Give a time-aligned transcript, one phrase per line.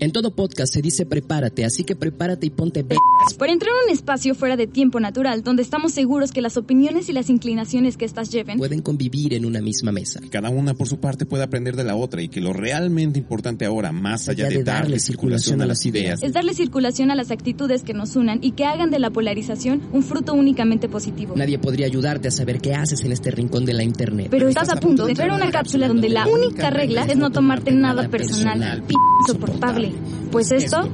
[0.00, 2.96] En todo podcast se dice prepárate, así que prepárate y ponte b
[3.38, 7.08] Por entrar a un espacio fuera de tiempo natural, donde estamos seguros que las opiniones
[7.08, 10.20] y las inclinaciones que éstas lleven pueden convivir en una misma mesa.
[10.30, 13.64] Cada una por su parte puede aprender de la otra y que lo realmente importante
[13.66, 17.84] ahora, más allá de, darle circulación a las ideas, es darle circulación a las actitudes
[17.84, 21.34] que nos unan y que hagan de la polarización un fruto únicamente positivo.
[21.36, 24.28] Nadie podría ayudarte a saber qué haces en este rincón de la internet.
[24.30, 27.30] Pero estás a punto de entrar a una cápsula donde la única regla es no
[27.30, 28.82] tomarte nada personal.
[28.82, 29.83] P insoportable.
[30.30, 30.88] Pues esto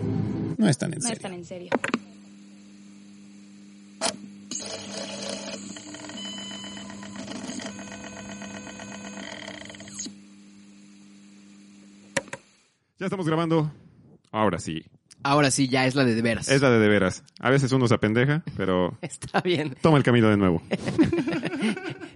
[0.59, 1.17] no es tan en no serio.
[1.17, 1.71] es tan en serio.
[12.99, 13.73] Ya estamos grabando.
[14.31, 14.85] Ahora sí.
[15.23, 16.49] Ahora sí, ya es la de de veras.
[16.49, 17.25] Es la de de veras.
[17.41, 19.77] A veces uno se apendeja, pero Está bien.
[19.81, 20.63] toma el camino de nuevo.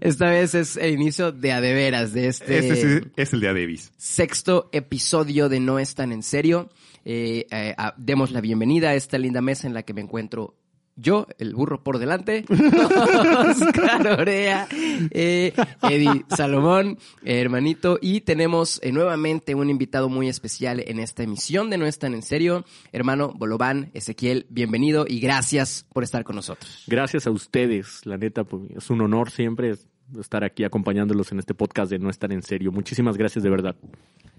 [0.05, 3.41] Esta vez es el inicio de a de veras, de este, Este sí es el
[3.41, 3.91] de Adebis.
[3.97, 6.69] sexto episodio de No es tan en serio.
[7.07, 10.57] Eh, eh, ah, demos la bienvenida a esta linda mesa en la que me encuentro
[10.97, 18.93] yo, el burro por delante, Oscar Orea, eh, Eddie Salomón, eh, hermanito, y tenemos eh,
[18.93, 23.33] nuevamente un invitado muy especial en esta emisión de No es tan en serio, hermano
[23.35, 26.85] Bolobán, Ezequiel, bienvenido y gracias por estar con nosotros.
[26.87, 29.75] Gracias a ustedes, la neta, pues, es un honor siempre
[30.21, 32.73] estar aquí acompañándolos en este podcast de No Estar en Serio.
[32.73, 33.77] Muchísimas gracias de verdad.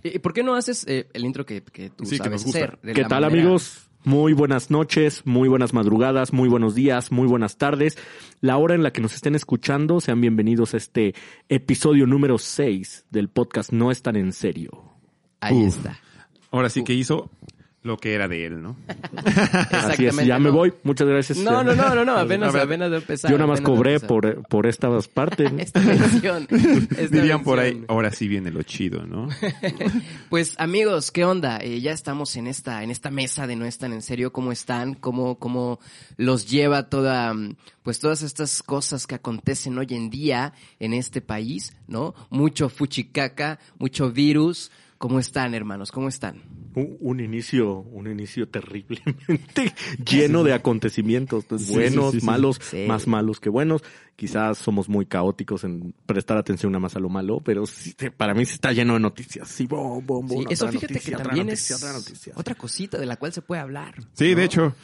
[0.03, 2.43] ¿Y por qué no haces eh, el intro que, que tú Sí, que sabes nos
[2.45, 2.59] gusta.
[2.59, 2.79] hacer?
[2.83, 3.81] de ¿Qué la tal manera- amigos?
[4.03, 7.97] Muy buenas noches, muy buenas madrugadas, muy buenos días, muy buenas tardes.
[8.39, 11.15] La hora en la que nos estén escuchando, sean bienvenidos a este
[11.49, 14.93] episodio número 6 del podcast No Están en Serio.
[15.39, 15.77] Ahí Uf.
[15.77, 15.99] está.
[16.51, 17.31] Ahora sí que hizo
[17.85, 18.75] lo que era de él, ¿no?
[19.71, 20.55] Así es, ya me no.
[20.55, 20.73] voy.
[20.83, 21.37] Muchas gracias.
[21.37, 23.29] No, no, no, no, no, apenas, A ver, apenas de empezar.
[23.29, 25.51] Yo nada más apenas cobré por, por estas partes.
[25.57, 26.47] Esta mención.
[26.97, 29.29] esta Dirían por ahí, ahora sí viene lo chido, ¿no?
[30.29, 31.59] Pues amigos, ¿qué onda?
[31.59, 34.33] Eh, ya estamos en esta, en esta mesa de no están en serio.
[34.33, 34.95] ¿Cómo están?
[34.95, 35.79] ¿Cómo, cómo
[36.17, 37.33] los lleva toda,
[37.83, 42.15] pues todas estas cosas que acontecen hoy en día en este país, ¿no?
[42.31, 44.71] Mucho fuchicaca, mucho virus.
[44.97, 45.91] ¿Cómo están, hermanos?
[45.91, 46.41] ¿Cómo están?
[46.73, 49.73] Un, un inicio, un inicio terriblemente
[50.09, 52.25] lleno de acontecimientos, pues, Sí, buenos, sí, sí, sí.
[52.25, 52.85] malos, Sí.
[52.87, 53.83] más malos que buenos.
[54.15, 57.65] Quizás somos muy caóticos en prestar atención nada más a lo malo, pero
[58.15, 59.47] para mí sí está lleno de noticias.
[59.49, 61.93] Sí, bom, bom, bom, Sí, otra eso fíjate noticia, que otra también noticia, es otra
[61.93, 62.33] noticia.
[62.37, 63.95] otra cosita de la cual se puede hablar.
[64.13, 64.37] Sí, ¿no?
[64.37, 64.75] de hecho,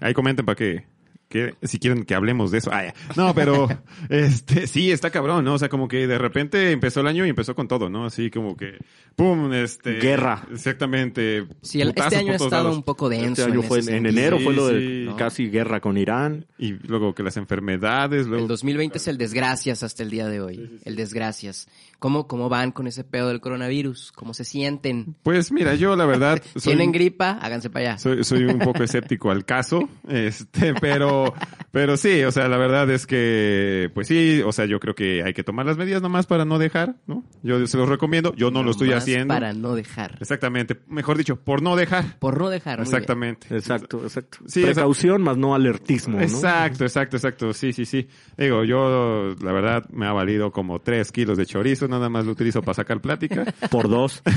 [0.00, 0.84] ahí comenten para que,
[1.32, 2.70] que si quieren que hablemos de eso.
[2.72, 2.94] Ah, ya.
[3.16, 3.66] No, pero
[4.10, 5.54] este sí está cabrón, ¿no?
[5.54, 8.04] O sea, como que de repente empezó el año y empezó con todo, ¿no?
[8.04, 8.76] Así como que
[9.16, 10.46] pum, este Guerra.
[10.52, 11.46] Exactamente.
[11.62, 12.76] Sí, el- este año ha estado lados.
[12.76, 13.42] un poco denso.
[13.42, 16.46] Este año en fue en enero Sí, fue lo de casi guerra con Irán.
[16.58, 20.40] y luego que las enfermedades, luego El 2020 es el desgracias hasta el día de
[20.40, 20.78] hoy.
[20.84, 21.68] El desgracias.
[22.02, 24.10] ¿Cómo, ¿Cómo van con ese pedo del coronavirus?
[24.10, 25.14] ¿Cómo se sienten?
[25.22, 27.38] Pues mira, yo la verdad soy, ¿Tienen gripa?
[27.40, 27.98] Háganse para allá.
[27.98, 31.32] soy, soy un poco escéptico al caso, este, pero,
[31.70, 35.22] pero sí, o sea, la verdad es que, pues sí, o sea, yo creo que
[35.22, 37.22] hay que tomar las medidas nomás para no dejar, ¿no?
[37.44, 39.32] Yo se los recomiendo, yo no lo estoy haciendo.
[39.32, 40.18] Para no dejar.
[40.20, 42.18] Exactamente, mejor dicho, por no dejar.
[42.18, 42.80] Por no dejar.
[42.80, 42.96] muy bien.
[42.96, 43.46] Exactamente.
[43.54, 44.38] Exacto, exacto.
[44.46, 46.24] Sí, Precaución más no alertismo, ¿no?
[46.24, 47.52] Exacto, exacto, exacto.
[47.52, 48.08] Sí, sí, sí.
[48.36, 52.32] Digo, yo, la verdad, me ha valido como tres kilos de chorizo, nada más lo
[52.32, 53.44] utilizo para sacar plática.
[53.70, 54.22] Por dos.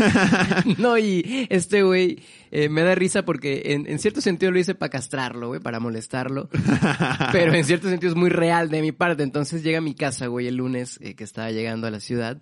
[0.77, 2.19] No, y este güey
[2.51, 5.79] eh, me da risa porque en, en cierto sentido lo hice para castrarlo, güey, para
[5.79, 6.49] molestarlo.
[7.31, 9.23] Pero en cierto sentido es muy real de mi parte.
[9.23, 12.37] Entonces llega a mi casa, güey, el lunes eh, que estaba llegando a la ciudad.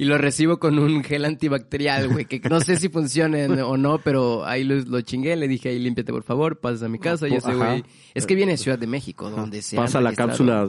[0.00, 3.98] Y lo recibo con un gel antibacterial, güey, que no sé si funcione o no,
[3.98, 7.26] pero ahí lo, lo chingué, le dije, ahí límpiate por favor, pasas a mi casa,
[7.26, 7.56] y ese Ajá.
[7.72, 7.84] güey...
[8.14, 10.68] Es que viene de Ciudad de México, donde se Pasa la cápsula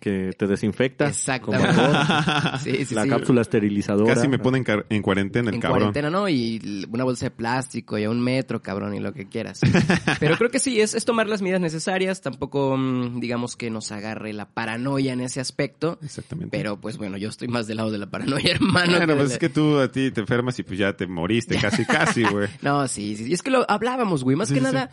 [0.00, 1.08] que te desinfecta.
[1.08, 1.68] Exactamente.
[2.62, 3.08] Sí, sí, la sí.
[3.08, 4.14] cápsula esterilizadora.
[4.14, 5.78] Casi me ponen car- en cuarentena el en cabrón.
[5.78, 6.28] cuarentena, ¿no?
[6.28, 9.60] Y una bolsa de plástico y a un metro, cabrón, y lo que quieras.
[10.20, 13.92] Pero creo que sí, es, es tomar las medidas necesarias, tampoco mm, digamos que nos
[13.92, 15.98] agarre la paranoia en ese aspecto.
[16.02, 16.56] Exactamente.
[16.56, 18.69] Pero pues bueno, yo estoy más del lado de la paranoia, hermano.
[18.72, 21.56] Bueno, que pues es que tú a ti te enfermas y pues ya te moriste
[21.58, 22.48] casi, casi, güey.
[22.62, 23.32] No, sí, sí, sí.
[23.32, 24.36] Es que lo hablábamos, güey.
[24.36, 24.90] Más Sí, que sí, nada,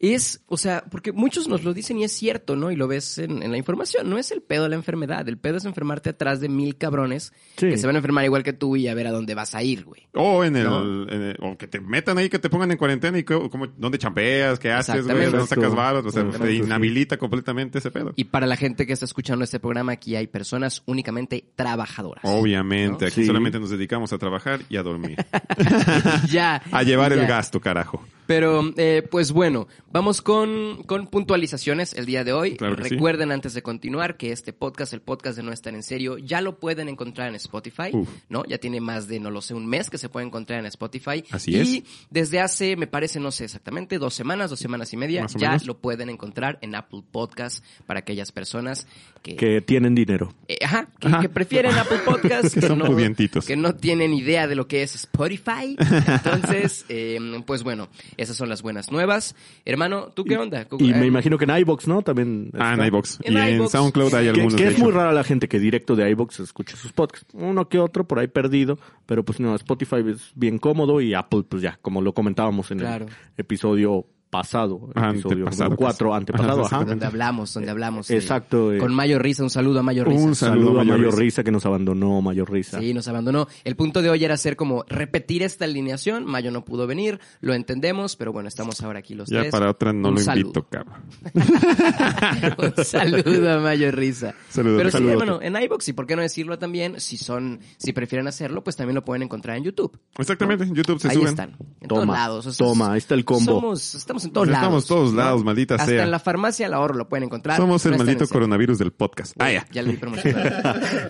[0.00, 2.70] es, o sea, porque muchos nos lo dicen y es cierto, ¿no?
[2.70, 4.08] Y lo ves en, en la información.
[4.08, 5.28] No es el pedo de la enfermedad.
[5.28, 7.68] El pedo es enfermarte atrás de mil cabrones Sí.
[7.68, 9.62] que se van a enfermar igual que tú y a ver a dónde vas a
[9.62, 10.06] ir, güey.
[10.14, 10.82] O en el, No.
[11.08, 13.66] en el- o que te metan ahí, que te pongan en cuarentena y que- como,
[13.66, 16.56] dónde champeas, qué haces, güey, dónde sacas varos, o sea, sí.
[16.58, 18.12] inhabilita completamente ese pedo.
[18.14, 22.22] Y para la gente que está escuchando este programa, aquí hay personas únicamente trabajadoras.
[22.24, 23.26] Obviamente, aquí Sí.
[23.26, 25.16] solamente nos dedicamos a trabajar y a dormir.
[26.30, 26.62] ya.
[26.70, 28.04] a llevar el gasto, carajo.
[28.26, 32.56] Pero, eh, pues bueno, vamos con, con puntualizaciones el día de hoy.
[32.56, 32.90] Claro que sí.
[32.90, 36.40] Recuerden antes de continuar que este podcast, el podcast de No Estar en Serio, ya
[36.40, 38.08] lo pueden encontrar en Spotify, Uf.
[38.28, 38.44] ¿no?
[38.46, 41.24] Ya tiene más de, no lo sé, un mes que se puede encontrar en Spotify.
[41.30, 41.82] Así y es.
[42.10, 45.66] desde hace, me parece, no sé exactamente, dos semanas, dos semanas y media, ya menos.
[45.66, 48.86] lo pueden encontrar en Apple Podcast para aquellas personas
[49.22, 49.36] que...
[49.36, 50.34] Que tienen dinero.
[50.48, 51.20] eh, ajá, que, Ajá.
[51.20, 53.46] que prefieren Apple Podcast, Que son pudientitos.
[53.46, 55.76] que no tienen idea de lo que es Spotify.
[56.06, 59.34] Entonces, eh, pues bueno, esas son las buenas nuevas.
[59.84, 60.66] Hermano, ¿tú qué onda?
[60.78, 62.02] Y Eh, me imagino que en iBox, ¿no?
[62.02, 62.50] También.
[62.58, 63.18] Ah, en iVox.
[63.22, 63.70] En Y en iVoox.
[63.72, 64.54] SoundCloud hay Que, algunos.
[64.54, 67.26] que de es muy rara la gente que directo de iBox escuche sus podcasts.
[67.34, 71.44] Uno que otro por ahí perdido, pero pues no, Spotify es bien cómodo y Apple,
[71.48, 73.06] pues ya, como lo comentábamos en Claro.
[73.06, 76.18] el episodio pasado, episodio antepasado, número 4, casi.
[76.18, 78.10] antepasado, Ajá, donde hablamos, donde hablamos.
[78.10, 78.78] eh, Exacto, eh.
[78.78, 80.22] Con Mayo Risa, un saludo a Mayo Risa.
[80.22, 82.78] Un Saludo, Saludo a Mayor Mayor Risa que nos abandonó, Mayor Risa.
[82.80, 83.48] Sí, nos abandonó.
[83.64, 86.26] El punto de hoy era hacer como repetir esta alineación.
[86.26, 89.52] Mayo no pudo venir, lo entendemos, pero bueno, estamos ahora aquí los Ya tres.
[89.52, 90.40] para otra no Un lo saludo.
[90.48, 91.02] invito, cabrón.
[92.58, 94.34] Un saludo a Mayo Risa.
[94.50, 97.92] Saludo, Pero sí, bueno, en iBox y por qué no decirlo también, si son, si
[97.92, 99.98] prefieren hacerlo, pues también lo pueden encontrar en YouTube.
[100.18, 101.28] Exactamente, en YouTube se Ahí suben.
[101.30, 102.46] están, en Toma, todos lados.
[102.46, 103.60] o sea, toma, ahí está el combo.
[103.60, 104.86] Somos, estamos en todos Estamos lados.
[104.86, 106.04] todos lados, maldita Hasta sea.
[106.04, 107.56] en la farmacia al ahorro lo pueden encontrar.
[107.56, 109.34] Somos el No maldito coronavirus del podcast.
[109.38, 109.66] Ah, ya.
[109.70, 110.36] Ya le di promoción.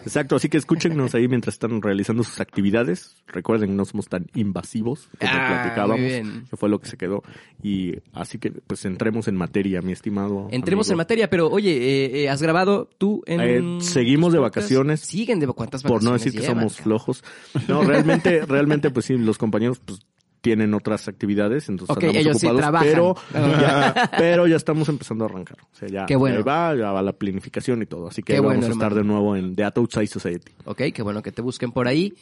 [0.04, 3.16] Exacto, así que escúchenos ahí mientras están realizando sus actividades.
[3.26, 6.00] Recuerden, no somos tan invasivos como Ah, platicábamos.
[6.00, 6.46] muy bien.
[6.56, 7.22] Fue lo que se quedó.
[7.62, 10.48] Y así que, pues, entremos en materia, mi estimado.
[10.50, 10.94] Entremos amigo.
[10.94, 15.00] en materia, pero oye, eh, eh, ¿has grabado tú en Eh, seguimos de vacaciones.
[15.00, 16.84] Siguen de cuántas Por vacaciones no decir que llevan, somos cabrón?
[16.84, 17.24] flojos.
[17.68, 20.00] No, realmente, realmente, pues sí, los compañeros, pues,
[20.40, 22.88] tienen otras actividades, entonces Ok, andamos ellos sí ocupados, trabajan.
[22.88, 23.14] pero
[23.60, 25.58] ya, pero ya estamos empezando a arrancar.
[25.62, 26.44] O sea, ya, Qué bueno.
[26.44, 28.08] va, ya va la planificación y todo.
[28.08, 29.02] Así que Qué ahí bueno, vamos a estar hermano.
[29.02, 30.52] de nuevo en The Outside Society.
[30.64, 32.14] Ok, qué bueno que te busquen por ahí.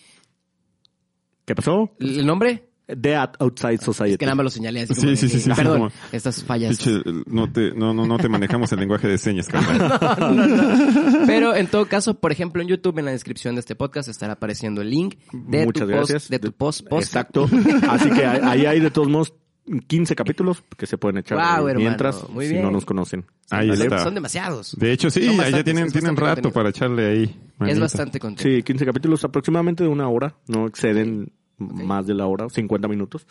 [1.45, 1.91] ¿Qué pasó?
[2.01, 2.66] ¿El nombre?
[2.87, 4.13] The Outside Society.
[4.13, 5.93] Es que nada más lo señalé así Sí, como sí, de- sí, sí, Perdón, como-
[6.13, 6.77] estas fallas.
[6.79, 9.99] Pinche, no, te, no, no, no te manejamos el lenguaje de señas, carnal.
[10.21, 11.27] No, no, no.
[11.27, 14.35] Pero en todo caso, por ejemplo, en YouTube, en la descripción de este podcast, estará
[14.35, 16.13] apareciendo el link de Muchas tu gracias.
[16.23, 17.07] post, de tu post, post.
[17.09, 17.49] Exacto.
[17.89, 19.35] Así que ahí hay de todos modos
[19.89, 22.65] 15 capítulos que se pueden echar ahí hermano, mientras muy si bien.
[22.65, 23.25] no nos conocen.
[23.51, 23.99] Ahí está.
[24.05, 24.77] Son demasiados.
[24.79, 26.53] De hecho, sí, ahí ya bastantes, tienen, es tienen rato contenido.
[26.53, 27.23] para echarle ahí.
[27.25, 27.81] Es manita.
[27.81, 28.59] bastante contenido.
[28.59, 30.37] Sí, 15 capítulos aproximadamente de una hora.
[30.47, 33.27] No exceden más de la hora, 50 minutos.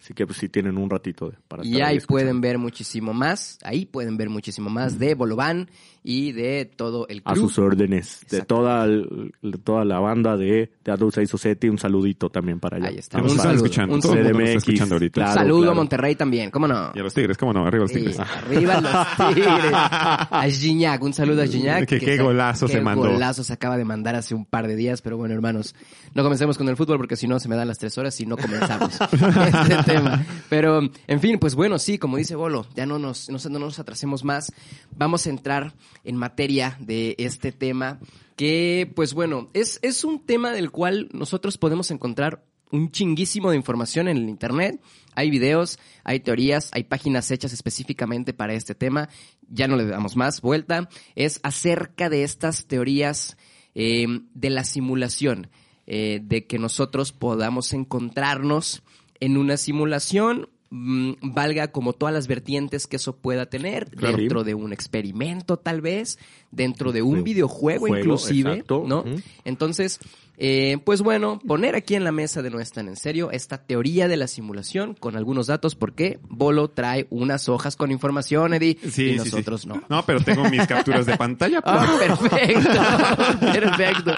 [0.00, 2.06] Así que pues sí tienen un ratito de, para Y ahí escuchando.
[2.06, 5.68] pueden ver muchísimo más, ahí pueden ver muchísimo más de Bolobán
[6.04, 7.48] y de todo el a crew.
[7.48, 8.20] sus órdenes.
[8.30, 12.76] De toda, el- de toda la banda de The Adult Society, un saludito también para
[12.76, 12.88] allá.
[12.90, 13.18] Ahí está.
[13.18, 13.94] Que nos Un saludo, escuchando.
[13.96, 15.14] un CDMX, escuchando ahorita.
[15.20, 15.34] claro.
[15.40, 16.92] Saludo a Monterrey también, ¿cómo no?
[16.94, 17.66] Y a los tigres, ¿cómo no?
[17.66, 18.20] Arriba los Sí, tigres.
[18.20, 19.72] arriba los tigres.
[19.74, 21.86] A Gignac, un saludo a Gignac.
[21.86, 23.10] Que qué se- golazo qué se mandó.
[23.10, 25.74] golazo se acaba de mandar hace un par de días, pero bueno, hermanos,
[26.14, 28.26] no comencemos con el fútbol porque si no se me dan las tres horas y
[28.26, 28.96] no comenzamos
[29.68, 30.24] este tema.
[30.48, 33.78] Pero, en fin, pues bueno, sí, como dice Bolo, ya no nos, no, no nos
[33.78, 34.52] atrasemos más.
[34.96, 35.74] Vamos a entrar
[36.04, 37.98] en materia de este tema
[38.36, 43.56] que, pues bueno, es, es un tema del cual nosotros podemos encontrar un chinguísimo de
[43.56, 44.80] información en el internet.
[45.14, 49.08] Hay videos, hay teorías, hay páginas hechas específicamente para este tema.
[49.48, 50.88] Ya no le damos más vuelta.
[51.14, 53.36] Es acerca de estas teorías
[53.74, 55.50] eh, de la simulación,
[55.86, 58.82] eh, de que nosotros podamos encontrarnos
[59.20, 64.16] en una simulación, mm, valga como todas las vertientes que eso pueda tener, Claro.
[64.18, 66.18] dentro de un experimento tal vez,
[66.50, 68.84] dentro de un De un videojuego juego, inclusive, exacto.
[68.86, 69.04] ¿no?
[69.44, 69.98] Entonces,
[70.38, 73.58] eh, pues bueno, poner aquí en la mesa de No es tan en serio esta
[73.58, 78.78] teoría de la simulación con algunos datos, porque Bolo trae unas hojas con información, Eddie,
[78.82, 79.68] Sí, y sí, nosotros sí.
[79.68, 79.82] no.
[79.88, 81.60] No, pero tengo mis capturas de pantalla.
[81.60, 81.74] pues.
[81.76, 84.14] Ah, perfecto, perfecto,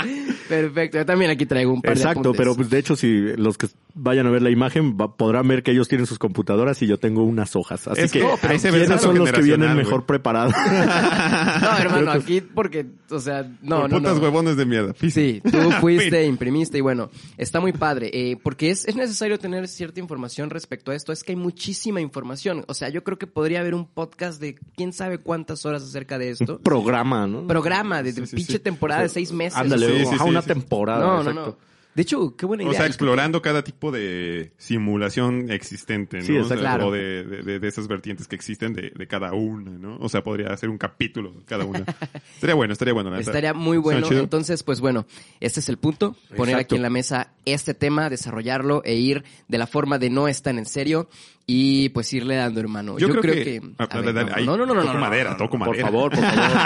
[0.48, 0.98] perfecto.
[0.98, 3.68] Yo también aquí traigo un par de Exacto, pero pues de hecho si los que
[3.94, 6.98] vayan a ver la imagen va- podrán ver que ellos tienen sus computadoras y yo
[6.98, 7.88] tengo unas hojas.
[7.88, 10.06] Así Es que que ahí se ve el ¿quiénes salto son los que vienen mejor
[10.06, 10.54] preparados?
[11.60, 14.22] No, hermano, aquí porque, o sea, no, Por no, putas no.
[14.22, 14.94] huevones de mierda.
[15.10, 19.68] Sí, tú fuiste, imprimiste y bueno, está muy padre, eh, porque es, es necesario tener
[19.68, 23.26] cierta información respecto a esto, es que hay muchísima información, o sea, yo creo que
[23.26, 27.46] podría haber un podcast de quién sabe cuántas horas acerca de esto, Programa, ¿no?
[27.46, 28.58] programa de, de Sí, sí, pinche sí.
[28.58, 29.58] temporada de seis meses.
[29.58, 30.48] Ándale, Sí, sí, ajá, sí, una sí.
[30.48, 31.04] temporada.
[31.04, 31.56] No, no, no.
[31.94, 32.72] De hecho, qué buena idea.
[32.72, 36.24] O sea, explorando cada tipo de simulación existente, ¿no?
[36.24, 36.88] Sí, O sea, Claro.
[36.88, 39.96] O de, de- esas vertientes que existen de, de cada una, ¿no?
[40.00, 41.84] O sea, podría ser un capítulo de cada una.
[42.34, 43.16] estaría bueno, estaría bueno.
[43.16, 44.06] Estaría muy bueno.
[44.10, 45.04] Entonces, pues bueno,
[45.40, 46.16] este es el punto.
[46.36, 46.60] Poner Exacto.
[46.60, 50.42] aquí en la mesa este tema, desarrollarlo e ir de la forma de no es
[50.42, 51.08] tan en serio
[51.52, 52.96] y pues irle dando, hermano.
[52.98, 53.56] Yo Yo, creo creo, que- que...
[53.78, 54.36] A ver, dale, dale, vamos.
[54.36, 55.86] ahí, no, no, no, no, toco no, no, madera, no, toco Por madera.
[55.86, 56.58] favor, por favor.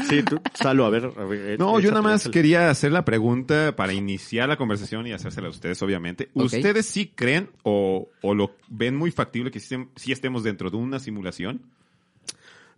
[0.08, 1.10] Sí, tú, Salo, a ver.
[1.16, 5.12] a ver, No, yo nada más quería hacer la pregunta para iniciar la conversación y
[5.12, 6.28] hacérsela a ustedes, obviamente.
[6.34, 10.98] ¿Ustedes sí creen o, o lo ven muy factible que sí estemos dentro de una
[10.98, 11.62] simulación?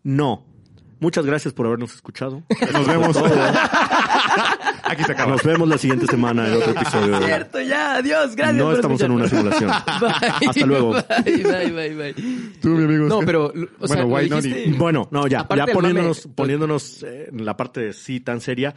[0.02, 0.44] No.
[1.00, 2.42] Muchas gracias por habernos escuchado.
[2.72, 3.16] Nos vemos.
[4.84, 5.32] Aquí se acaba.
[5.32, 7.18] Nos vemos la siguiente semana en otro episodio.
[7.22, 8.56] Cierto, ya, adiós, gracias.
[8.56, 9.70] No por estamos en una simulación.
[10.00, 10.92] Bye, Hasta luego.
[10.92, 12.14] Bye, bye, bye, bye.
[12.60, 13.06] Tú, mi amigo.
[13.06, 17.02] No, pero, o sea, Bueno, why dijiste- Bueno, no, ya, Aparte ya poniéndonos, mame, poniéndonos
[17.02, 18.74] eh, en la parte de sí tan seria,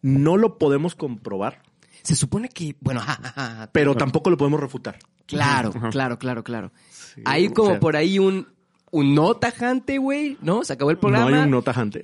[0.00, 1.62] no lo podemos comprobar,
[2.02, 4.98] Se supone que, bueno, ja, ja, ja, pero tampoco lo podemos refutar.
[5.26, 6.72] claro, claro, claro, claro.
[6.90, 8.46] Sí, hay o como sea, por ahí un,
[8.90, 10.64] un no tajante, güey, ¿no?
[10.64, 11.26] Se acabó el No programa.
[11.38, 12.02] hay un no tajante.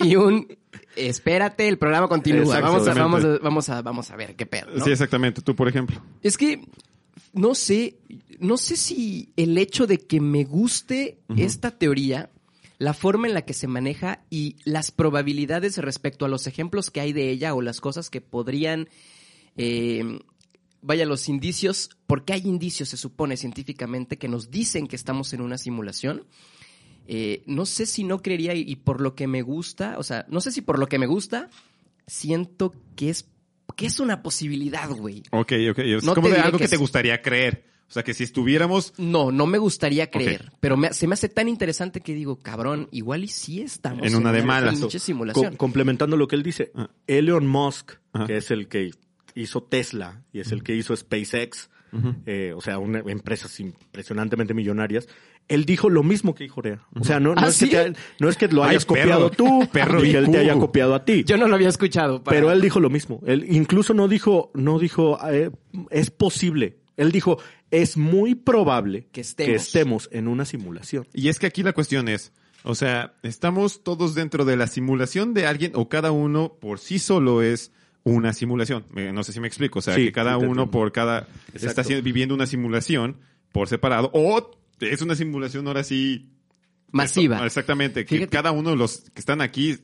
[0.00, 0.46] y un
[0.96, 2.60] espérate, el programa continúa.
[2.60, 4.66] Vamos, a, vamos, a, vamos, a, vamos a ver qué pedo.
[4.74, 4.84] ¿no?
[4.84, 5.42] Sí, exactamente.
[5.42, 6.00] Tú, por ejemplo.
[6.22, 6.66] Es que
[7.32, 7.96] no sé,
[8.38, 12.30] no sé si el hecho de que me guste esta teoría,
[12.78, 17.00] la forma en la que se maneja y las probabilidades respecto a los ejemplos que
[17.00, 18.88] hay de ella o las cosas que podrían,
[19.56, 20.18] eh,
[20.82, 25.40] vaya, los indicios, porque hay indicios, se supone científicamente, que nos dicen que estamos en
[25.40, 26.24] una simulación.
[27.08, 30.26] Eh, no sé si no creería y, y por lo que me gusta, o sea,
[30.28, 31.48] no sé si por lo que me gusta,
[32.06, 33.28] siento que es,
[33.76, 35.22] que es una posibilidad, güey.
[35.30, 35.78] Ok, ok.
[35.78, 37.64] Es No como de algo que que te es- gustaría creer.
[37.88, 38.94] O sea, que si estuviéramos...
[38.98, 42.88] No, no me gustaría creer, pero me- se me hace tan interesante que digo, cabrón,
[42.90, 44.80] igual y sí estamos En una de malas.
[45.00, 45.52] simulación.
[45.52, 46.90] Co- complementando lo que él dice, Ah.
[47.06, 48.26] Elon Musk, Ajá.
[48.26, 48.90] que es el que
[49.36, 51.70] hizo Tesla y es el que hizo SpaceX,
[52.26, 55.08] eh, o sea, una, empresas impresionantemente millonarias,
[55.48, 56.84] él dijo lo mismo que dijo Rea.
[56.98, 57.70] O sea, no, no, ¿Ah, es, que sí?
[57.70, 60.54] te- no es que lo Ay, hayas perro, copiado tú, perro que él te haya
[60.54, 61.24] copiado a ti.
[61.24, 62.22] Yo no lo había escuchado.
[62.22, 63.20] para- Pero él dijo lo mismo.
[63.26, 65.50] Él incluso no dijo, no dijo, eh,
[65.90, 66.78] es posible.
[66.96, 67.38] Él dijo,
[67.70, 70.08] es muy probable Que estemos.
[70.12, 71.06] en una simulación.
[71.14, 72.32] Y es que aquí la cuestión es,
[72.64, 76.98] o sea, ¿estamos todos dentro de la simulación de alguien o cada uno por sí
[76.98, 77.70] solo es
[78.06, 78.84] una simulación?
[79.12, 79.80] No sé si me explico.
[79.80, 81.26] O sea, Sí, que cada uno por cada...
[81.52, 81.80] Exacto.
[81.82, 83.16] Está viviendo una simulación
[83.52, 86.30] por separado o es una simulación ahora sí...
[86.92, 87.36] Masiva.
[87.36, 88.04] Esto- exactamente.
[88.04, 89.78] Que Fíjate- cada uno de los que están aquí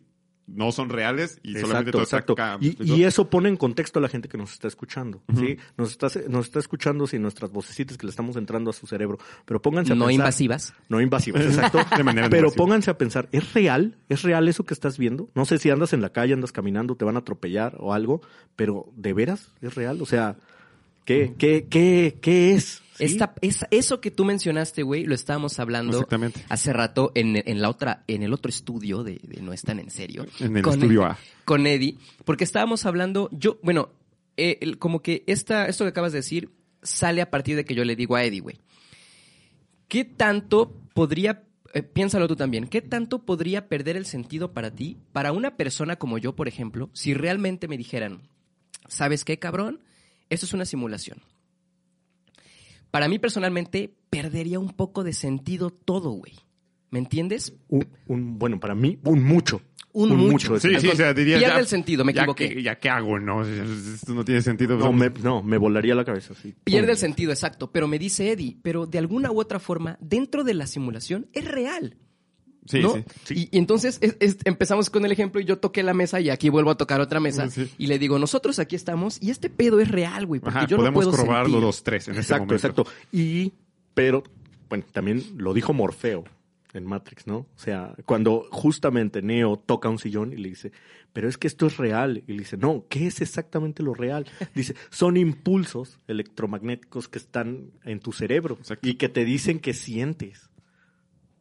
[0.52, 2.32] no son reales y solamente Exacto, todo está exacto.
[2.34, 2.58] acá.
[2.58, 5.56] ¿me Y, y eso pone en contexto a la gente que nos está escuchando, ¿sí?
[5.76, 9.18] Nos está, nos está escuchando sin nuestras vocecitas que le estamos entrando a su cerebro.
[9.44, 10.20] Pero pónganse a no pensar.
[10.20, 10.74] invasivas.
[10.88, 11.78] No invasivas, exacto.
[11.96, 12.64] De manera Pero invasiva.
[12.64, 13.96] pónganse a pensar, ¿es real?
[14.08, 15.30] ¿Es real eso que estás viendo?
[15.34, 18.20] No sé si andas en la calle, andas caminando, te van a atropellar o algo,
[18.56, 20.00] pero ¿de veras es real?
[20.02, 20.36] O sea,
[21.04, 22.82] ¿qué, qué, qué, qué es?
[22.98, 23.04] ¿Sí?
[23.04, 25.98] Esta- es- eso que tú mencionaste, güey, lo estábamos hablando
[26.48, 29.90] hace rato en, en la otra, en el otro estudio de, de No Están en
[29.90, 30.26] Serio.
[30.40, 31.18] En el Con- estudio A.
[31.44, 33.90] Con Eddie, porque estábamos hablando, yo, bueno,
[34.36, 36.50] eh, el- como que esta, esto que acabas de decir
[36.82, 38.58] sale a partir de que yo le digo a Eddie, güey.
[39.88, 41.44] ¿Qué tanto podría,
[41.74, 45.96] eh, piénsalo tú también, qué tanto podría perder el sentido para ti, para una persona
[45.96, 48.22] como yo, por ejemplo, si realmente me dijeran,
[48.88, 49.80] ¿sabes qué, cabrón?
[50.30, 51.18] Esto es una simulación.
[52.92, 56.34] Para mí personalmente perdería un poco de sentido todo, güey.
[56.90, 57.54] ¿Me entiendes?
[57.68, 59.60] Un, un- bueno, para mí, un mucho.
[59.94, 60.58] Un mucho.
[60.60, 61.38] Sí, sí, o sea, diría...
[61.38, 62.48] Pierde ya- el sentido, me ya equivoqué.
[62.54, 63.42] que- ya qué hago, ¿no?
[63.44, 64.76] Esto no tiene sentido.
[64.78, 66.54] No me, no, me volaría la cabeza, sí.
[66.64, 66.90] Pierde Pum.
[66.92, 67.72] el sentido, exacto.
[67.72, 71.44] Pero me dice Eddie, pero de alguna u otra forma, dentro de la simulación es
[71.46, 71.96] real.
[72.66, 72.94] Sí, ¿no?
[73.24, 73.48] sí.
[73.50, 76.30] Y, y entonces es- es- empezamos con el ejemplo y yo toqué la mesa y
[76.30, 79.80] aquí vuelvo a tocar otra mesa y le digo, nosotros aquí estamos y este pedo
[79.80, 81.62] es real, güey, porque Ajá, yo no podemos puedo corroborarlo sentir.
[81.64, 82.54] los tres en este Exacto, momento.
[82.82, 82.86] exacto.
[83.12, 83.52] Y,
[83.94, 84.22] pero,
[84.68, 86.24] bueno, también lo dijo Morfeo
[86.72, 87.38] en Matrix, ¿no?
[87.38, 90.72] O sea, cuando justamente Neo toca un sillón y le dice,
[91.12, 92.22] pero es que esto es real.
[92.26, 94.24] Y le dice, no, ¿qué es exactamente lo real?
[94.54, 98.88] Dice, son impulsos electromagnéticos que están en tu cerebro Exacto.
[98.88, 100.48] y que te dicen que sientes.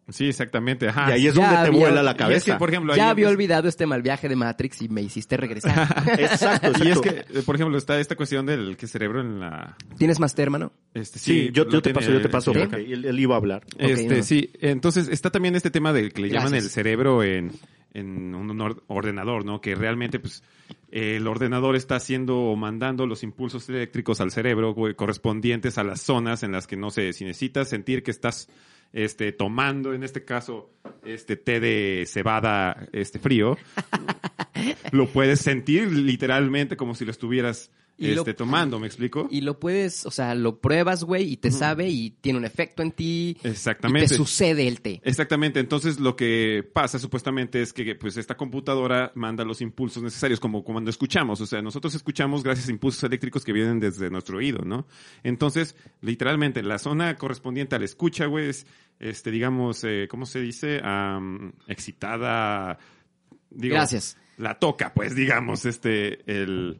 [0.10, 0.89] Sí, exactamente.
[0.89, 1.10] Ajá.
[1.10, 2.51] y ahí es ya donde te había- vuela la Y es cabeza.
[2.53, 5.72] que, por ejemplo, Ya había olvidado este mal viaje de Matrix y me hiciste regresar.
[6.20, 6.84] Exacto, exacto.
[6.84, 9.77] Y es que, eh, por ejemplo, está esta cuestión del que cerebro en la...
[9.98, 10.74] ¿Tienes más hermano?
[10.93, 12.60] Este, Sí, yo, lo yo te tiene- paso, yo te paso, sí.
[12.60, 13.63] porque él, él iba a hablar.
[13.77, 14.24] Este, no.
[14.24, 14.50] sí.
[14.60, 17.51] Entonces, está también este tema del que le llaman el cerebro en,
[17.93, 19.62] en un or- ordenador, ¿no?
[19.62, 20.43] Que realmente, pues,
[20.91, 26.43] el ordenador está haciendo o mandando los impulsos eléctricos al cerebro correspondientes a las zonas
[26.43, 28.50] en las que, no sé, si necesitas sentir que estás
[28.93, 30.71] este, tomando, en este caso,
[31.05, 33.57] este té de cebada este, frío,
[34.91, 37.71] lo puedes sentir literalmente como si lo estuvieras
[38.01, 39.27] Y lo- este, tomando, ¿me explico?
[39.31, 42.81] Y lo puedes, o sea, lo pruebas, güey, y te sabe y tiene un efecto
[42.81, 43.38] en ti.
[43.43, 44.05] Exactamente.
[44.05, 45.00] Y te sucede el té.
[45.03, 50.39] Exactamente, entonces lo que pasa supuestamente es que pues esta computadora manda los impulsos necesarios
[50.39, 54.38] como cuando escuchamos, o sea, nosotros escuchamos gracias a impulsos eléctricos que vienen desde nuestro
[54.38, 54.88] oído, ¿no?
[55.24, 58.65] Entonces, literalmente la zona correspondiente a la escucha, güey, es
[59.00, 60.81] este digamos, eh, ¿cómo se dice?
[61.67, 62.77] Excitada
[63.50, 64.17] digo, Gracias.
[64.38, 66.79] La toca, pues, digamos, este el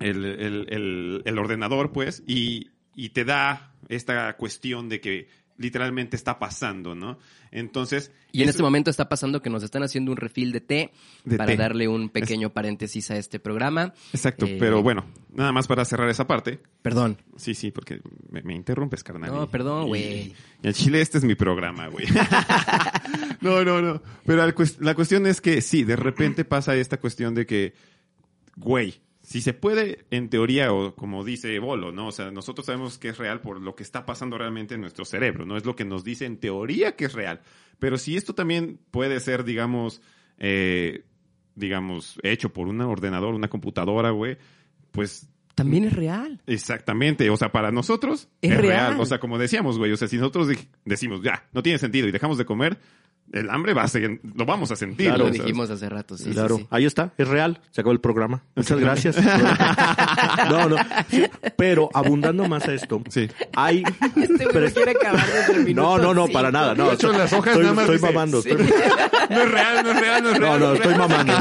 [0.00, 5.28] el, el- el- el ordenador, pues, y, y te da esta cuestión de que
[5.58, 7.18] literalmente está pasando, ¿no?
[7.50, 8.12] Entonces...
[8.32, 10.90] Y en este momento está pasando que nos están haciendo un refill de té
[11.24, 11.58] De para té.
[11.58, 13.92] darle un pequeño paréntesis a este programa.
[14.14, 15.04] Exacto, Eh, pero bueno,
[15.34, 16.60] nada más para cerrar esa parte.
[16.80, 17.18] Perdón.
[17.36, 19.30] Sí, sí, porque me, me interrumpes, carnal.
[19.34, 20.32] No, Y- perdón, güey.
[20.62, 22.06] Y al chile este es mi programa, güey.
[23.42, 24.02] no, no, no.
[24.24, 24.46] Pero
[24.80, 27.74] la cuestión es que sí, de repente pasa esta cuestión de que,
[28.56, 32.08] güey, si se puede, en teoría, o como dice Bolo, ¿no?
[32.08, 35.04] O sea, nosotros sabemos que es real por lo que está pasando realmente en nuestro
[35.04, 35.56] cerebro, ¿no?
[35.56, 37.40] Es lo que nos dice en teoría que es real.
[37.78, 40.02] Pero si esto también puede ser, digamos,
[40.38, 41.04] eh,
[41.54, 44.36] digamos, hecho por un ordenador, una computadora, güey,
[44.90, 46.40] pues También es real.
[46.46, 48.88] Exactamente, o sea, para nosotros Es es, real.
[48.92, 49.00] real.
[49.00, 50.48] O sea, como decíamos, güey, o sea, si nosotros
[50.84, 52.78] decimos, ya, no tiene sentido y dejamos de comer,
[53.32, 55.06] el hambre va a seguir, lo vamos a sentir.
[55.08, 56.66] Claro, lo dijimos hace rato, sí, claro, sí.
[56.70, 58.42] ahí está, es real, se acabó el programa.
[58.56, 59.16] Muchas gracias.
[60.50, 60.76] no, no,
[61.56, 63.28] pero abundando más a esto, Sí.
[63.54, 63.84] hay...
[64.16, 66.32] Este pero- no quiere acabar desde el no, minuto no, no, cinco.
[66.38, 66.88] para nada, no.
[66.88, 68.42] De hecho, las hojas estoy, nada más estoy dice, mamando.
[68.42, 68.50] sí.
[68.50, 68.66] estoy-
[69.30, 70.60] No es real, no es real, no es No, real.
[70.60, 71.32] no, es estoy mamando.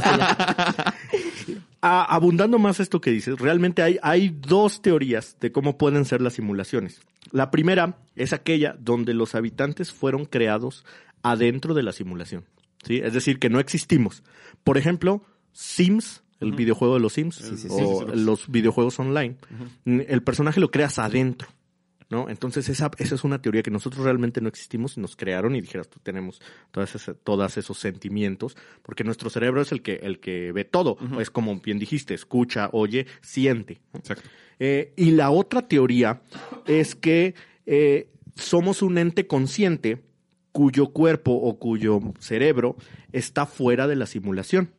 [1.82, 6.34] Abundando más esto que dices, realmente hay, hay dos teorías de cómo pueden ser las
[6.34, 7.02] simulaciones.
[7.32, 10.86] La primera es aquella donde los habitantes fueron creados
[11.24, 12.46] adentro de la simulación.
[12.84, 12.98] ¿sí?
[13.04, 14.24] Es decir, que no existimos.
[14.64, 19.00] Por ejemplo, Sims, el videojuego de los Sims, Sí, sí, sí, o sí, los videojuegos
[19.00, 19.38] online,
[19.86, 21.48] el personaje lo creas adentro.
[22.10, 22.30] ¿No?
[22.30, 25.62] Entonces esa, esa es una teoría que nosotros realmente no existimos y nos crearon y
[25.62, 30.20] dijeras tú tenemos todas esas, todos esos sentimientos porque nuestro cerebro es el que, el
[30.20, 30.98] que ve todo.
[31.20, 33.82] Es como bien dijiste, escucha, oye, siente.
[33.94, 34.00] ¿no?
[34.00, 34.30] Exacto.
[34.60, 36.22] Eh, y la otra teoría
[36.66, 37.36] es que
[37.66, 40.04] eh, somos un ente consciente
[40.52, 42.76] cuyo cuerpo o cuyo cerebro
[43.12, 44.72] está fuera de la simulación,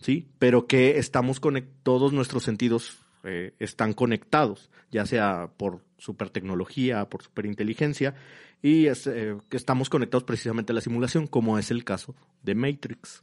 [0.00, 0.28] ¿sí?
[0.38, 7.22] Pero que estamos conect todos nuestros sentidos eh, están conectados, ya sea por supertecnología, por
[7.22, 8.14] superinteligencia,
[8.62, 12.54] y es, eh, que estamos conectados precisamente a la simulación, como es el caso de
[12.54, 13.22] Matrix.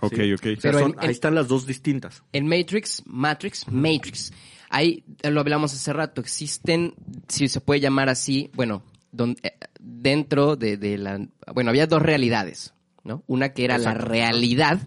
[0.00, 0.32] Ok, Sí.
[0.34, 0.40] ok.
[0.40, 2.22] O sea, Pero son- en- ahí están las dos distintas.
[2.32, 4.32] En Matrix, Matrix, Matrix.
[4.68, 6.20] Ahí eh, lo hablamos hace rato.
[6.20, 6.94] Existen,
[7.28, 11.26] si se puede llamar así, bueno, don- eh, dentro de, de la.
[11.54, 13.22] Bueno, había dos realidades, ¿no?
[13.26, 14.86] Una que era la realidad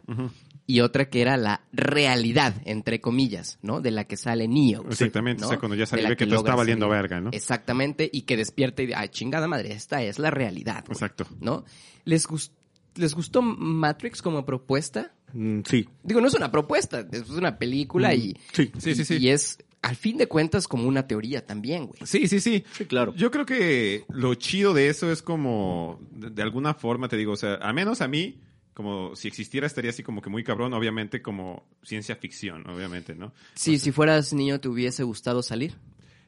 [0.69, 3.81] y otra que era la realidad, entre comillas, ¿no?
[3.81, 4.85] De la que sale Neo.
[4.87, 5.47] Exactamente, ¿no?
[5.47, 7.01] o sea, cuando ya sale que todo logra está valiendo salir.
[7.01, 7.31] verga, ¿no?
[7.33, 10.83] Exactamente, y que despierta y dice, ay, chingada madre, esta es la realidad.
[10.85, 11.25] güey", Exacto.
[11.39, 11.65] ¿No?
[12.05, 12.51] ¿Les, gus-
[12.95, 15.11] ¿Les gustó Matrix como propuesta?
[15.33, 18.71] Mm, sí, Digo, no es una propuesta, es una película y, sí.
[18.77, 19.17] Sí, sí, sí.
[19.17, 21.99] y es, al fin de cuentas, como una teoría también, güey.
[22.05, 22.63] Sí, sí, sí.
[22.73, 23.15] Sí, claro.
[23.15, 27.31] Yo creo que lo chido de eso es como, de, de alguna forma te digo,
[27.31, 28.39] o sea, a menos a mí,
[28.79, 33.33] como si existiera estaría así como que muy cabrón, obviamente como ciencia ficción, obviamente, ¿no?
[33.53, 35.75] Sí, si fueras niño, ¿te hubiese gustado salir?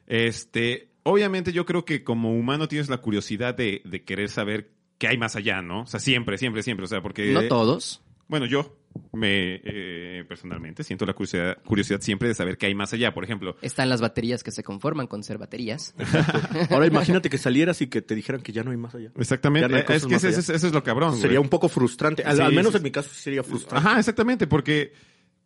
[0.06, 5.08] Este, obviamente yo creo que como humano tienes la curiosidad de, de querer saber qué
[5.08, 5.84] hay más allá, ¿no?
[5.84, 7.32] O sea, siempre, siempre, siempre, o sea, porque...
[7.32, 8.02] No todos.
[8.28, 8.76] Bueno, yo
[9.12, 13.12] me eh, personalmente siento la curiosidad, curiosidad siempre de saber qué hay más allá.
[13.12, 15.94] Por ejemplo, Están las baterías que se conforman con ser baterías.
[16.70, 19.10] Ahora imagínate que salieras y que te dijeran que ya no hay más allá.
[19.16, 21.10] exactamente, no eh, es que eso es lo cabrón.
[21.10, 21.22] güey.
[21.22, 22.22] Sería un poco frustrante.
[22.24, 23.86] Al, Sí, al menos sí, en mi caso sí sería frustrante.
[23.86, 24.92] Ajá, exactamente, porque...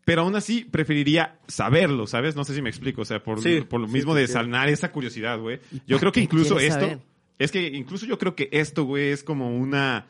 [0.04, 2.36] Pero aún así preferiría saberlo, ¿sabes?
[2.36, 4.92] No sé si me explico, o sea, por, Sí, por lo mismo de sanar esa
[4.92, 5.58] curiosidad, güey.
[5.84, 6.80] Yo creo que incluso esto...
[6.80, 6.98] saber?
[7.40, 10.06] Es que incluso yo creo que esto, güey, es como una...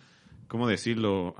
[0.48, 1.34] ¿Cómo decirlo?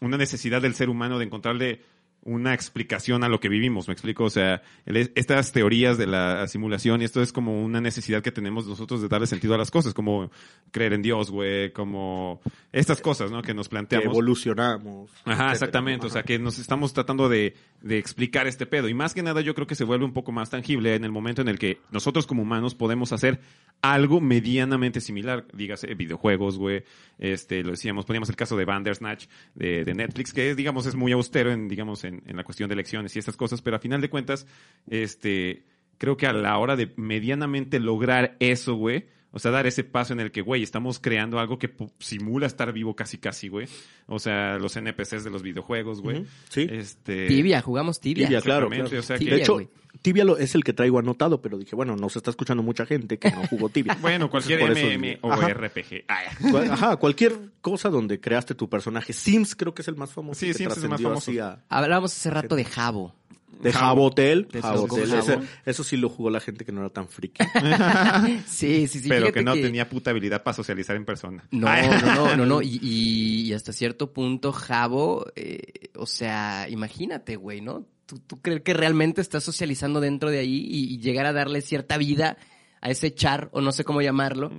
[0.00, 1.80] Una necesidad del ser humano de encontrarle
[2.26, 4.24] una explicación a lo que vivimos, ¿me explico?
[4.24, 8.32] O sea, el- estas teorías de la simulación y esto es como una necesidad que
[8.32, 10.30] tenemos nosotros de darle sentido a las cosas, como
[10.72, 12.40] creer en Dios, güey, como
[12.72, 13.42] estas cosas, ¿no?
[13.42, 14.06] Que nos Que planteamos.
[14.08, 15.10] evolucionamos.
[15.24, 15.52] Ajá, etcétera.
[15.52, 16.06] exactamente.
[16.06, 18.88] O sea, que nos estamos tratando de, de explicar este pedo.
[18.88, 21.12] Y más que nada, yo creo que se vuelve un poco más tangible en el
[21.12, 23.40] momento en el que nosotros como humanos podemos hacer
[23.82, 25.46] algo medianamente similar.
[25.52, 26.82] Dígase, videojuegos, güey.
[27.18, 31.12] Este, lo decíamos, poníamos el caso de Bandersnatch de, de Netflix, que digamos, es muy
[31.12, 34.00] austero en, digamos, en, en la cuestión de elecciones y estas cosas, pero a final
[34.00, 34.46] de cuentas,
[34.88, 35.64] este,
[35.98, 40.14] creo que a la hora de medianamente lograr eso, güey, O sea, dar ese paso
[40.14, 43.66] en el que, güey, estamos creando algo que simula estar vivo casi, casi, güey.
[44.06, 46.24] O sea, los NPCs de los videojuegos, güey.
[46.48, 46.66] Sí.
[46.70, 47.26] Este...
[47.26, 48.26] Tibia, jugamos tibia.
[48.28, 48.68] Tibia, claro.
[48.68, 49.00] Exactamente, claro.
[49.00, 49.68] o sea Tibia, que- de hecho, güey.
[50.02, 53.18] Tibia lo- es el que traigo anotado, pero dije, bueno, nos está escuchando mucha gente
[53.18, 53.96] que no jugó Tibia.
[54.00, 55.48] Bueno, cualquier Por eso- MM o Ajá.
[55.48, 56.04] RPG.
[56.08, 59.12] Ay, Ajá, cualquier cosa donde creaste tu personaje.
[59.12, 60.40] Sims creo que es el más famoso.
[60.40, 61.30] Sí, que Sims es el más famoso.
[61.42, 63.14] a- Hablábamos hace rato de Jabo.
[63.60, 63.86] de Jabo.
[63.86, 64.46] Jabotel.
[64.48, 65.08] ¿Te Jabotel.
[65.08, 65.42] Jabo?
[65.64, 67.42] eso sí lo jugó la gente que no era tan friki.
[68.46, 69.08] Sí, sí, sí.
[69.08, 71.42] pero que no tenía puta habilidad para socializar en persona.
[71.50, 72.60] No, no, no, no, no.
[72.62, 77.86] Y hasta cierto punto, Jabo, eh, o sea, imagínate, güey, ¿no?
[78.06, 81.60] ¿Tú, tú crees que realmente estás socializando dentro de ahí y, y llegar a darle
[81.60, 82.36] cierta vida
[82.80, 84.52] a ese char, o no sé cómo llamarlo?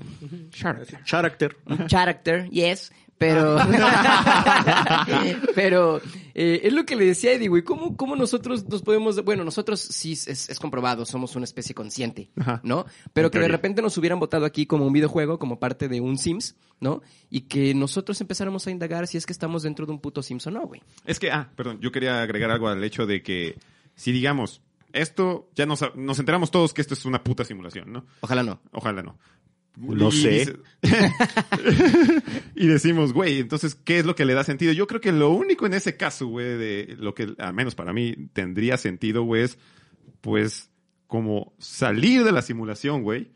[1.05, 1.55] Character.
[1.65, 2.91] Un character, yes.
[3.17, 3.57] Pero,
[5.55, 6.01] pero
[6.35, 7.63] eh, es lo que le decía Eddie, güey.
[7.63, 12.29] ¿Cómo, ¿Cómo nosotros nos podemos, bueno, nosotros sí es, es comprobado, somos una especie consciente,
[12.39, 12.61] Ajá.
[12.63, 12.85] ¿no?
[13.13, 16.17] Pero que de repente nos hubieran votado aquí como un videojuego, como parte de un
[16.17, 17.01] Sims, ¿no?
[17.29, 20.45] Y que nosotros empezáramos a indagar si es que estamos dentro de un puto Sims
[20.47, 20.81] o no, güey.
[21.05, 23.57] Es que, ah, perdón, yo quería agregar algo al hecho de que
[23.95, 24.61] si digamos,
[24.93, 28.05] esto, ya nos, nos enteramos todos que esto es una puta simulación, ¿no?
[28.21, 28.61] Ojalá no.
[28.71, 29.17] Ojalá no.
[29.77, 30.57] No sé.
[32.55, 34.73] y decimos, güey, entonces, ¿qué es lo que le da sentido?
[34.73, 37.93] Yo creo que lo único en ese caso, güey, de lo que, al menos para
[37.93, 39.59] mí, tendría sentido, güey, es,
[40.21, 40.71] pues,
[41.05, 43.31] como salir de la simulación, güey,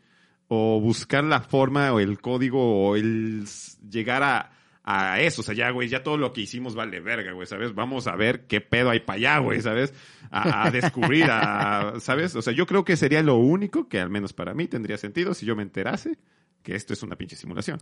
[0.48, 3.46] o buscar la forma o el código o el
[3.88, 4.50] llegar a,
[4.84, 5.42] a eso.
[5.42, 7.74] O sea, ya, güey, ya todo lo que hicimos vale verga, güey, ¿sabes?
[7.74, 9.94] Vamos a ver qué pedo hay para allá, güey, ¿sabes?
[10.30, 12.34] A, a descubrir, a, ¿sabes?
[12.36, 15.34] O sea, yo creo que sería lo único que al menos para mí tendría sentido
[15.34, 16.18] si yo me enterase
[16.62, 17.80] que esto es una pinche simulación.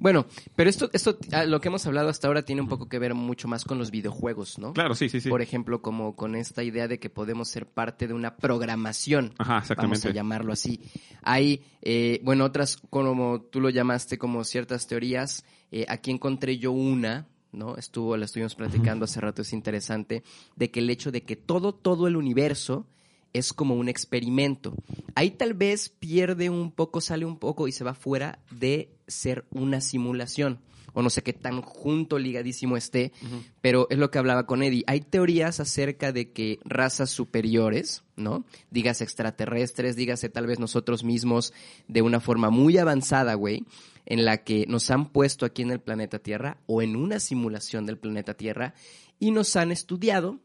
[0.00, 3.12] Bueno, pero esto, esto, lo que hemos hablado hasta ahora tiene un poco que ver
[3.12, 4.72] mucho más con los videojuegos, ¿no?
[4.72, 5.28] Claro, sí, sí, sí.
[5.28, 9.34] Por ejemplo, como con esta idea de que podemos ser parte de una programación.
[9.36, 10.08] Ajá, Vamos exactamente.
[10.08, 10.80] a llamarlo así.
[11.20, 15.44] Hay, eh, bueno, otras, como tú lo llamaste, como ciertas teorías.
[15.72, 17.76] Eh, aquí encontré yo una, ¿no?
[17.76, 20.22] Estuvo, la estuvimos platicando hace rato, es interesante,
[20.56, 22.86] de que el hecho de que todo, todo el universo
[23.32, 24.74] es como un experimento.
[25.14, 29.44] Ahí tal vez pierde un poco, sale un poco y se va fuera de ser
[29.50, 30.60] una simulación.
[30.92, 33.12] O no sé qué tan junto, ligadísimo esté,
[33.60, 34.82] pero es lo que hablaba con Eddie.
[34.88, 38.44] Hay teorías acerca de que razas superiores, ¿no?
[38.72, 41.52] Dígase extraterrestres, dígase tal vez nosotros mismos
[41.86, 43.64] de una forma muy avanzada, güey,
[44.04, 47.86] en la que nos han puesto aquí en el planeta Tierra o en una simulación
[47.86, 48.74] del planeta Tierra
[49.20, 50.40] y nos han estudiado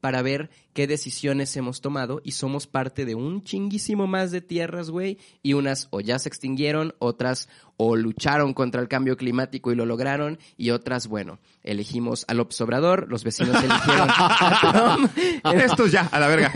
[0.00, 4.90] para ver qué decisiones hemos tomado y somos parte de un chinguísimo más de tierras,
[4.90, 9.74] güey, y unas o ya se extinguieron, otras o lucharon contra el cambio climático y
[9.74, 15.10] lo lograron, y otras, bueno, elegimos a López Obrador, los vecinos eligieron a Trump,
[15.62, 16.52] Estos ya, a la verga.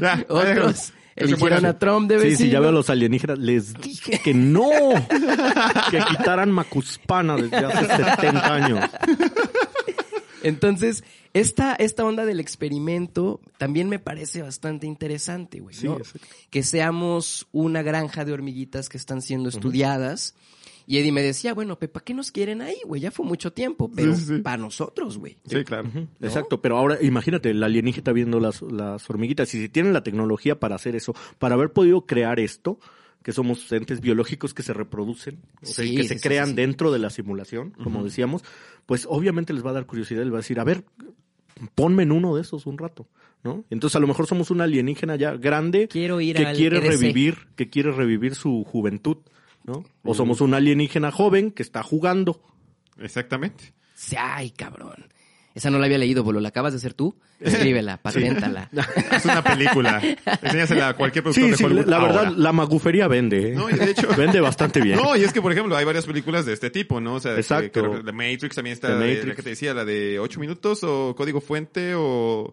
[0.00, 2.38] Ya, otros eligieron a Trump de Sí, vecino.
[2.46, 3.38] sí, ya veo a los alienígenas.
[3.38, 4.68] Les dije que no.
[5.90, 8.90] que quitaran Macuspana desde hace 70 años.
[10.42, 15.74] Entonces, esta, esta onda del experimento también me parece bastante interesante, güey.
[15.74, 15.98] Sí, ¿no?
[16.48, 20.34] Que seamos una granja de hormiguitas que están siendo estudiadas.
[20.86, 23.00] Y Eddie me decía, bueno, Pepa, ¿qué nos quieren ahí, güey?
[23.00, 24.42] Ya fue mucho tiempo, pero Sí, sí, sí.
[24.42, 25.38] para nosotros, güey.
[25.46, 25.90] Sí, claro.
[26.20, 30.02] Exacto, pero ahora imagínate, el alienígena está viendo las, las hormiguitas y si tienen la
[30.02, 32.78] tecnología para hacer eso, para haber podido crear esto,
[33.22, 36.48] que somos entes biológicos que se reproducen, o sea, Sí, que sí, se sí, crean
[36.48, 36.56] sí, sí.
[36.56, 38.44] dentro de la simulación, como decíamos,
[38.84, 40.84] pues obviamente les va a dar curiosidad, les va a decir, a ver,
[41.74, 43.06] ponme en uno de esos un rato,
[43.42, 43.64] ¿no?
[43.70, 46.86] Entonces a lo mejor somos un alienígena ya grande Quiero ir que quiere EDC.
[46.86, 49.18] revivir, que quiere revivir su juventud,
[49.64, 49.84] ¿no?
[50.02, 52.40] O somos un alienígena joven que está jugando.
[52.98, 53.72] Exactamente.
[54.16, 55.06] Ay, cabrón.
[55.54, 56.40] Esa no la había leído, boludo.
[56.40, 57.14] ¿La acabas de hacer tú?
[57.38, 58.68] Escríbela, paténtala.
[59.12, 60.02] Es una película.
[60.42, 62.30] Enséñasela a cualquier productor Sí, de sí, Hollywood la verdad, ahora.
[62.36, 63.54] la magufería vende, ¿eh?
[63.54, 64.08] No, y de hecho...
[64.16, 64.98] Vende bastante bien.
[65.00, 67.14] No, y es que, por ejemplo, hay varias películas de este tipo, ¿no?
[67.14, 67.82] O sea, Exacto.
[67.92, 69.28] que- que la Matrix también está, The la de- Matrix.
[69.28, 72.52] la que te decía, la de 8 minutos, o Código Fuente, o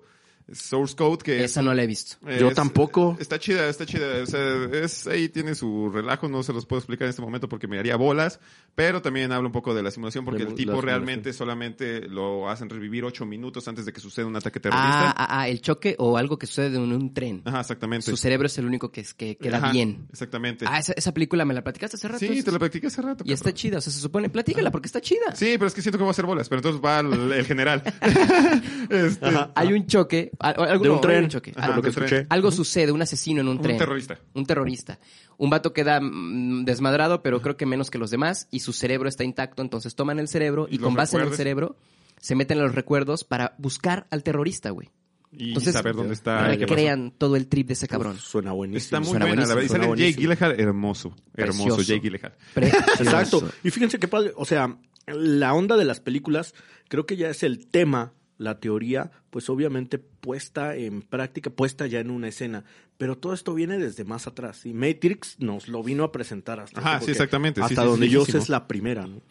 [0.53, 2.17] Source Code, que Esa no la he visto.
[2.39, 3.17] Yo tampoco.
[3.19, 4.23] Está chida, está chida.
[4.23, 7.47] O sea, es, ahí tiene su relajo, no se los puedo explicar en este momento
[7.49, 8.39] porque me haría bolas,
[8.75, 12.49] pero también habla un poco de la simulación porque De el tipo realmente solamente lo
[12.49, 15.11] hacen revivir 8 minutos antes de que suceda un ataque Ah, terrorista.
[15.11, 17.41] ah, ah, el choque o algo que sucede en un tren.
[17.45, 18.09] Ajá, exactamente.
[18.09, 20.07] Su cerebro es el único que, es- que queda Ajá, bien.
[20.11, 20.65] Exactamente.
[20.67, 22.19] Ah, esa, esa película me la platicaste hace rato.
[22.19, 22.45] sí, ¿es?
[22.45, 23.23] te la practiqué hace rato.
[23.27, 25.35] Y está chida, o sea, se supone, platícala porque está chida.
[25.35, 27.45] Sí, pero es que siento que voy a hacer bolas, pero entonces va el, el
[27.45, 27.83] general.
[28.89, 31.29] Este, Hay un choque, a- algo, De un no, tren.
[31.29, 31.53] choque.
[31.55, 32.25] Ajá, lo que.
[32.29, 33.77] Algo sucede, un asesino en un Un tren.
[33.77, 34.19] terrorista.
[34.33, 34.99] Un terrorista.
[35.37, 39.07] Un vato queda mm, desmadrado, pero creo que menos que los demás, y su cerebro
[39.09, 41.77] está intacto, entonces toman el cerebro y, Y con base en el cerebro
[42.19, 44.89] se meten en los recuerdos para buscar al terrorista, güey.
[45.31, 46.45] y Entonces, saber dónde está.
[46.47, 48.15] recrean todo el trip de ese cabrón.
[48.15, 48.97] Uf, suena buenísimo.
[48.97, 49.61] Está muy buena, la verdad.
[49.63, 50.13] Y sale Jake.
[50.21, 51.15] Gyllenhaal, hermoso.
[51.35, 51.81] Hermoso, Precioso.
[51.83, 52.33] Jake Gyllenhaal.
[52.53, 53.03] Precioso.
[53.03, 53.49] Exacto.
[53.63, 54.77] Y fíjense qué padre, o sea,
[55.07, 56.53] la onda de las películas,
[56.89, 61.99] creo que ya es el tema, la teoría, pues obviamente puesta en práctica, puesta ya
[61.99, 62.63] en una escena.
[62.97, 64.63] Pero todo esto viene desde más atrás.
[64.63, 67.59] Y Matrix nos lo vino a presentar hasta Ajá, sí, exactamente.
[67.59, 69.21] Hasta sí, donde sí, yo sé es la primera, ¿no?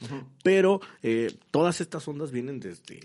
[0.42, 2.98] Pero eh, todas estas ondas vienen desde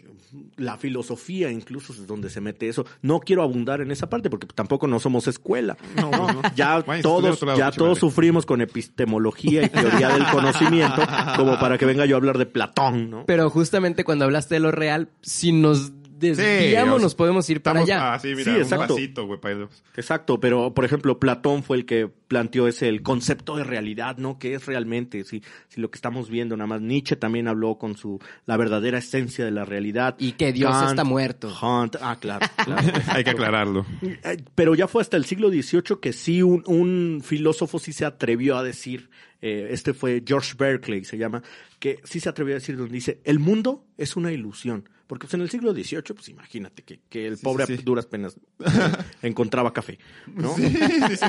[0.55, 2.84] la filosofía, incluso es donde se mete eso.
[3.03, 5.77] No quiero abundar en esa parte porque tampoco no somos escuela.
[5.97, 6.41] No, no, no.
[6.55, 11.03] Ya todos, lado, ya todos sufrimos con epistemología y teoría del conocimiento,
[11.36, 13.25] como para que venga yo a hablar de Platón, ¿no?
[13.27, 18.13] Pero justamente cuando hablaste de lo real, si nos desviamos, nos podemos ir para allá.
[18.13, 18.95] Ah, sí, mira, Sí, un exacto.
[18.95, 19.67] pasito, güey, para.
[19.95, 24.39] Exacto, pero por ejemplo, Platón fue el que planteó ese el concepto de realidad, ¿no?
[24.39, 25.23] ¿Qué es realmente?
[25.23, 28.97] Si, si lo que estamos viendo, nada más Nietzsche también habló con su la verdadera
[28.97, 30.15] esencia de la realidad.
[30.19, 31.47] Y que Dios Kant, está muerto.
[31.62, 32.82] Hunt, ah, claro, claro.
[33.08, 33.86] Hay que aclararlo.
[34.01, 38.06] Eh, Pero ya fue hasta el siglo XVIII que sí un, un filósofo sí se
[38.06, 39.10] atrevió a decir,
[39.41, 41.43] eh, este fue George Berkeley, se llama,
[41.80, 44.89] que sí se atrevió a decir donde dice, el mundo es una ilusión.
[45.08, 48.08] Porque pues, en el siglo XVIII, pues imagínate que, que el Sí, pobre sí, duras
[48.08, 48.38] penas
[49.22, 50.00] encontraba café,
[50.34, 50.56] ¿no?
[50.56, 50.76] Sí,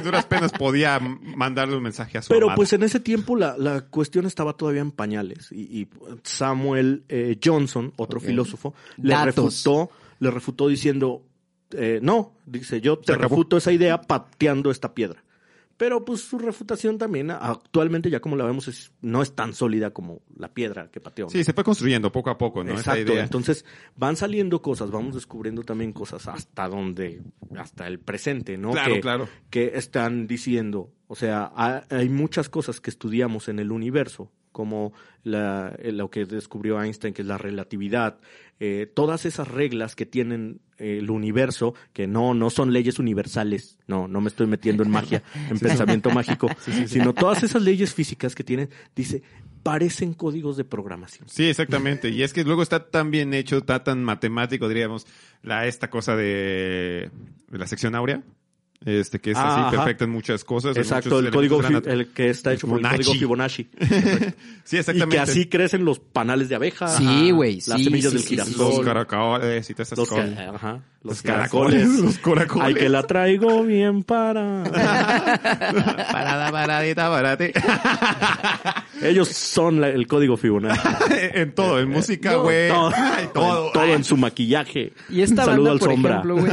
[0.02, 2.56] duras penas podía mandarle un mensaje a su Pero amada.
[2.56, 5.88] pues en ese tiempo la, la cuestión estaba todavía en pañales y, y
[6.22, 11.22] Samuel eh, Johnson, otro filósofo, le refutó, le refutó diciendo,
[11.72, 15.22] eh, no, dice, yo te refuto esa idea pateando esta piedra.
[15.76, 19.90] Pero pues su refutación también actualmente ya como la vemos es, no es tan sólida
[19.92, 21.26] como la piedra que pateó.
[21.26, 21.30] ¿no?
[21.30, 22.70] Sí, se fue construyendo poco a poco, ¿no?
[22.72, 23.22] Esa Exacto, idea.
[23.24, 27.20] entonces van saliendo cosas, vamos descubriendo también cosas hasta donde,
[27.58, 28.70] hasta el presente, ¿no?
[28.70, 29.28] Claro, que, claro.
[29.50, 34.94] que están diciendo, o sea, ha- hay muchas cosas que estudiamos en el universo, como
[35.22, 38.18] la- eh, lo que descubrió Einstein, que es la relatividad,
[38.58, 43.78] eh, todas esas reglas que tienen eh, el universo, que no, no son leyes universales,
[43.86, 46.48] no, no me estoy metiendo en magia, en pensamiento mágico,
[46.86, 49.22] sino todas esas leyes físicas que tienen, dice,
[49.62, 51.28] parecen códigos de programación.
[51.28, 52.08] Sí, exactamente.
[52.08, 55.06] Y es que luego está tan bien hecho, está tan matemático, diríamos,
[55.42, 57.10] la esta cosa de,
[57.50, 58.22] de la sección áurea.
[58.84, 59.70] Este, que es Ah, así ajá.
[59.70, 60.76] perfecta en muchas cosas.
[60.76, 63.68] Exacto, el código el que está hecho por el código Fibonacci.
[64.64, 65.16] Sí, Y exactamente.
[65.16, 66.88] que así crecen los panales de abeja.
[66.88, 68.58] Sí, güey, Las sí, semillas sí, del sí, sí, girasol.
[68.76, 70.30] Los caracoles y todas esas cosas.
[70.54, 71.88] ajá, los Los caracoles.
[72.00, 72.66] Los caracoles.
[72.66, 74.64] Ay, que la traigo bien para.
[76.12, 77.52] Parada, paradita, parate.
[79.02, 80.88] Ellos son la- el código Fibonacci.
[81.34, 82.68] en todo, en música, No, güey.
[82.68, 82.90] todo,
[83.32, 83.66] todo.
[83.66, 84.92] en, todo en su maquillaje.
[85.08, 86.10] Y esta Saludo banda, al por sombra.
[86.12, 86.52] ejemplo, güey.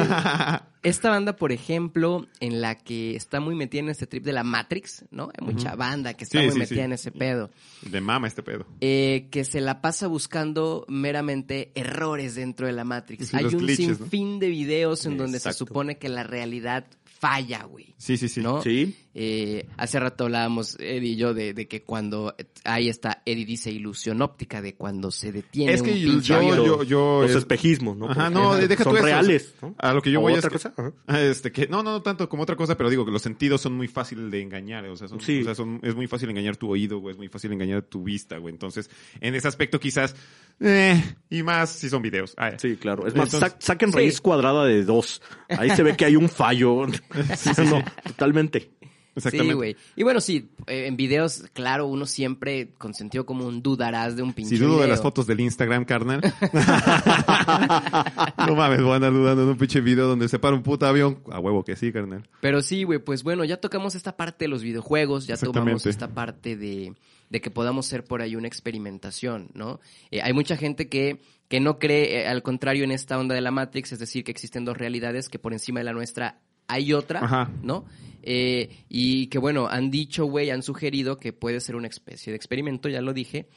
[0.84, 4.44] Esta banda, por ejemplo, en la que está muy metida en este trip de la
[4.44, 5.30] Matrix, ¿no?
[5.39, 6.82] Hay mucha banda que está Sí, muy sí, metida sí.
[6.82, 7.50] en ese pedo.
[7.84, 8.66] De mama este pedo.
[8.82, 13.30] eh, que se la pasa buscando meramente errores dentro de la Matrix.
[13.30, 14.06] Sí, Hay un glitches, ¿no?
[14.43, 16.86] De videos en donde se supone que la realidad
[17.24, 17.96] falla, güey.
[17.98, 18.42] Sí, sí, sí.
[18.42, 18.62] ¿No?
[18.62, 18.98] Sí.
[19.16, 23.72] Eh, hace rato hablábamos, Eddie y yo, de, de que cuando ahí está, Eddie dice
[23.72, 26.56] ilusión óptica, de cuando se detiene Es que un yo, pinche yo, avión.
[26.66, 28.10] yo, yo- Los es- espejismos, ¿no?
[28.10, 28.68] Ajá, no, ejemplo.
[28.68, 29.06] deja Son tú eso.
[29.06, 29.54] reales.
[29.62, 29.76] ¿no?
[29.78, 30.94] A lo que yo ¿O voy otra es que, cosa?
[31.08, 33.62] Ah, este que no, no, no tanto como otra cosa, pero digo que los sentidos
[33.62, 35.42] son muy fáciles de engañar, o sea, son, Sí.
[35.42, 38.04] o sea, son- es muy fácil engañar tu oído, güey, es muy fácil engañar tu
[38.04, 38.54] vista, güey.
[38.54, 38.90] Entonces,
[39.22, 40.14] en ese aspecto quizás
[40.60, 42.34] eh, y más si son videos.
[42.38, 43.08] Ah, Sí, claro.
[43.08, 43.96] Es más, Entonces- sa- saquen Sí.
[43.98, 45.22] raíz cuadrada de dos.
[45.50, 46.86] Ahí se ve que hay un fallo.
[47.69, 48.71] no, totalmente.
[49.15, 49.52] Exactamente.
[49.52, 49.76] Sí, güey.
[49.95, 54.34] Y bueno, sí, eh, en videos, claro, uno siempre con sentido común dudarás de un
[54.34, 56.21] pinche Si dudo de las fotos del Instagram, carnal.
[58.47, 60.88] no mames, voy a andar dudando de un pinche video donde se para un puto
[60.88, 61.19] avión.
[61.32, 62.28] A huevo que sí, carnal.
[62.41, 66.08] Pero sí, güey, pues bueno, ya tocamos esta parte de los videojuegos, ya tomamos esta
[66.08, 66.95] parte de,
[67.30, 69.80] de que podamos ser por ahí una experimentación, ¿no?
[70.10, 73.41] Eh, hay mucha gente que, que no cree, eh, al contrario, en esta onda de
[73.41, 76.93] la Matrix, es decir, que existen dos realidades, que por encima de la nuestra hay
[76.93, 77.52] otra, Ajá.
[77.62, 77.86] ¿no?
[78.21, 82.38] Eh, y que bueno, han dicho, güey, han sugerido que puede ser una especie de
[82.38, 83.47] experimento, ya lo dije,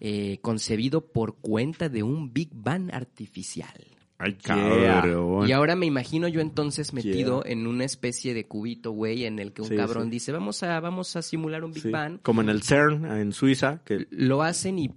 [0.00, 3.86] eh, concebido por cuenta de un Big Bang artificial.
[4.18, 5.46] Ay, cabrón.
[5.46, 9.52] Y ahora me imagino yo entonces metido en una especie de cubito, güey, en el
[9.52, 10.10] que un Sí, cabrón sí.
[10.10, 11.90] dice, vamos a, vamos a simular un Big Sí.
[11.90, 12.18] Bang.
[12.22, 14.90] Como en el CERN, en Suiza, que Lo hacen y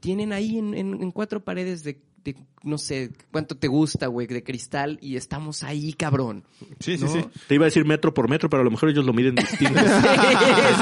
[0.00, 4.26] tienen ahí en, en- en cuatro paredes de, de, no sé, cuánto te gusta, güey,
[4.28, 6.44] de cristal y estamos ahí, cabrón.
[6.78, 7.12] Sí, sí, ¿no?
[7.12, 7.24] sí.
[7.48, 9.80] te iba a decir metro por metro, pero a lo mejor ellos lo miden distinto.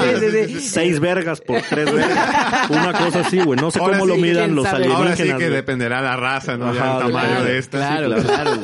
[0.01, 0.59] Sí, sí, sí.
[0.61, 2.69] Seis vergas por tres vergas.
[2.69, 3.59] Una cosa así, güey.
[3.59, 4.85] No sé Ahora cómo lo midan los sabe.
[4.85, 5.11] alienígenas.
[5.11, 5.49] Ahora sí que güey.
[5.49, 6.67] dependerá la raza, ¿no?
[6.69, 7.77] Ajá, el tamaño Claro, de esta.
[7.77, 8.61] sí, claro, claro,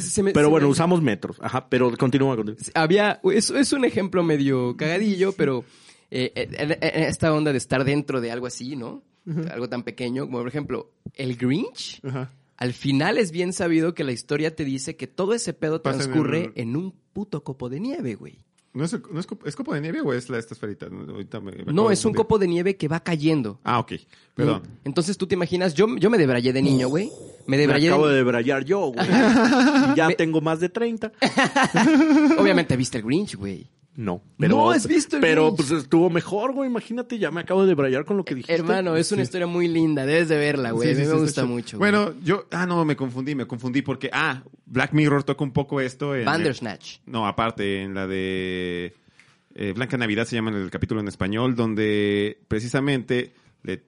[0.00, 1.36] se me- Pero se bueno, me- usamos metros.
[1.40, 2.58] Ajá, pero continúa, continúa.
[2.74, 5.64] había es, es un ejemplo medio cagadillo, pero
[6.10, 9.02] eh, en, en esta onda de estar dentro de algo así, ¿no?
[9.50, 12.00] Algo tan pequeño como por ejemplo el Grinch.
[12.04, 12.32] Ajá.
[12.56, 15.96] al final es bien sabido que la historia te dice que todo ese pedo Pasa
[15.96, 18.38] en transcurre el- en un puto copo de nieve, güey.
[18.72, 20.88] ¿No es, no es, copo, ¿es copo de nieve o es la, esta esferita?
[20.88, 23.58] No, ahorita me- me No, es un copo de nieve que va cayendo.
[23.64, 23.94] Ah, ok.
[24.34, 24.62] Perdón.
[24.84, 27.08] Entonces tú te imaginas, yo, yo me debrayé de niño, güey.
[27.46, 28.12] Me Me debrayé acabo de...
[28.12, 29.06] de debrayar yo, güey.
[29.96, 31.10] Ya Me- tengo más de 30.
[32.38, 33.66] Obviamente viste el Grinch, güey.
[34.00, 34.22] No.
[34.38, 35.56] No has visto el Pero Grinch.
[35.58, 36.70] pues estuvo mejor, güey.
[36.70, 38.54] Imagínate, ya me acabo de debrayar con lo que dijiste.
[38.54, 40.88] Hermano, es una historia muy linda, debes de verla, güey.
[40.88, 41.76] Sí, a mí sí, me gusta mucho.
[41.76, 41.90] güey.
[41.92, 42.46] Bueno, yo...
[42.50, 44.08] Ah, no, me confundí, me confundí porque...
[44.10, 46.24] Ah, Black Mirror toca un poco esto en...
[46.24, 47.00] Bandersnatch.
[47.04, 48.94] No, aparte, en la de
[49.54, 53.82] eh, Blanca Navidad se llama en el capítulo en español, donde precisamente le,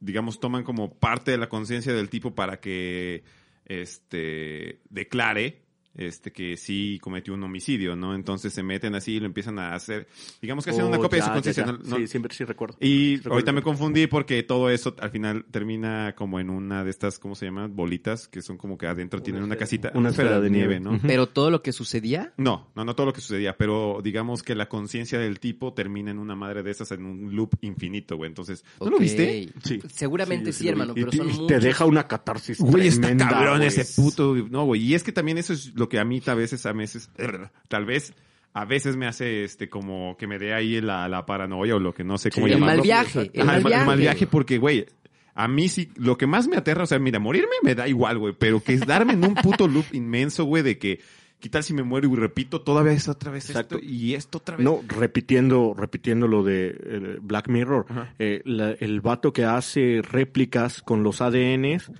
[0.00, 3.22] digamos, toman como parte de la conciencia del tipo para que
[3.64, 5.65] este declare
[5.96, 8.14] este que sí cometió un homicidio, ¿no?
[8.14, 10.06] Entonces se meten así y lo empiezan a hacer,
[10.42, 11.78] digamos que hacen una Oh, copia de su conciencia.
[11.84, 12.76] Sí, siempre sí recuerdo.
[12.80, 13.34] Y Recuerdo.
[13.34, 17.34] ahorita me confundí porque todo eso al final termina como en una de estas, ¿cómo
[17.34, 17.66] se llama?
[17.66, 20.80] Bolitas, que son como que adentro tienen una casita, una esfera de nieve.
[20.80, 20.98] ¿no?
[21.02, 22.32] Pero todo lo que sucedía...
[22.36, 26.10] No, no, no todo lo que sucedía, pero digamos que la conciencia del tipo termina
[26.10, 28.28] en una madre de esas en un loop infinito, güey.
[28.28, 29.48] Entonces, ¿no lo viste?
[29.64, 29.80] Sí.
[29.92, 31.62] Seguramente Sí, hermano, pero Y- son y te muchos.
[31.62, 33.68] deja una catarsis Güey, está cabrón güey.
[33.68, 34.34] ese puto.
[34.50, 34.82] No, güey.
[34.82, 37.10] Y es que también eso es lo que a mí a veces, a veces,
[37.68, 38.12] tal vez,
[38.52, 41.92] a veces me hace este como que me dé ahí la, la paranoia o lo
[41.92, 43.86] que no sé cómo Sí, el mal viaje, el Ajá, mal el, viaje.
[43.86, 44.86] mal viaje porque, güey,
[45.34, 48.18] a mí sí, lo que más me aterra, o sea, mira, morirme me da igual,
[48.18, 51.00] güey, pero que es darme en un puto loop inmenso, güey, de que,
[51.38, 53.76] ¿qué tal si me muero y repito todavía es otra vez Exacto.
[53.76, 54.64] esto y esto otra vez?
[54.64, 57.84] No, repitiendo, repitiendo lo de eh, Black Mirror,
[58.18, 61.92] eh, la- el vato que hace réplicas con los ADNs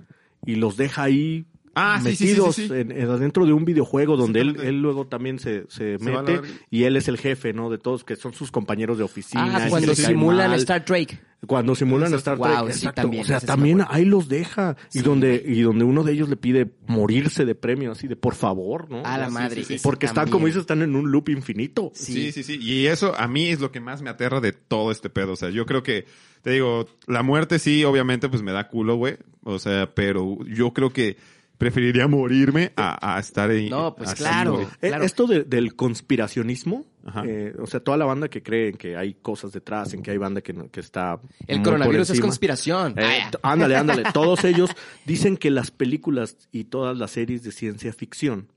[0.43, 1.45] y los deja ahí
[1.79, 2.73] Ah, sí, sí, sí, metidos sí, sí.
[2.73, 5.65] En, en- dentro de un videojuego donde él, él luego también se,
[5.99, 7.69] mete y él es el jefe, ¿no?
[7.69, 9.57] De todos, que son sus compañeros de oficina.
[9.57, 10.59] Ah, y cuando simulan mal.
[10.59, 11.21] Star Trek.
[11.45, 13.01] Cuando simulan Star Trek, Wow, sí, exacto.
[13.03, 14.75] también, o sea, sí también ahí los deja.
[14.89, 18.15] Sí, y donde y donde uno de ellos le pide morirse de premio, así de
[18.15, 19.03] por favor, ¿no?
[19.05, 19.63] A la Sí, madre.
[19.63, 19.79] sí, sí.
[19.83, 20.31] Porque están, también.
[20.33, 21.91] como dices, están en un loop infinito.
[21.93, 22.57] Sí, sí, sí.
[22.59, 25.33] Y eso a mí es lo que más me aterra de todo este pedo.
[25.33, 26.05] O sea, yo creo que,
[26.41, 29.17] te digo, la muerte sí, obviamente, pues me da culo, güey.
[29.43, 31.17] O sea, pero yo creo que
[31.57, 33.69] preferiría morirme a, a estar ahí.
[33.69, 34.53] No, pues así, claro.
[34.55, 34.65] güey.
[34.81, 35.03] Eh, Claro.
[35.03, 37.23] Esto de- del conspiracionismo, Ajá.
[37.25, 40.11] eh, o sea, toda la banda que cree en que hay cosas detrás, en que
[40.11, 41.19] hay banda que, no- que está...
[41.47, 42.93] El coronavirus es conspiración.
[42.97, 44.03] Eh, ándale, ándale.
[44.13, 44.69] Todos ellos
[45.05, 48.47] dicen que las películas y todas las series de ciencia ficción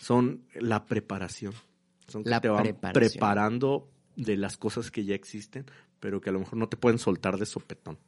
[0.00, 1.54] son la preparación.
[2.08, 3.10] Son que La te van preparación.
[3.10, 5.64] preparando de las cosas que ya existen,
[6.00, 7.98] pero que a lo mejor no te pueden soltar de sopetón.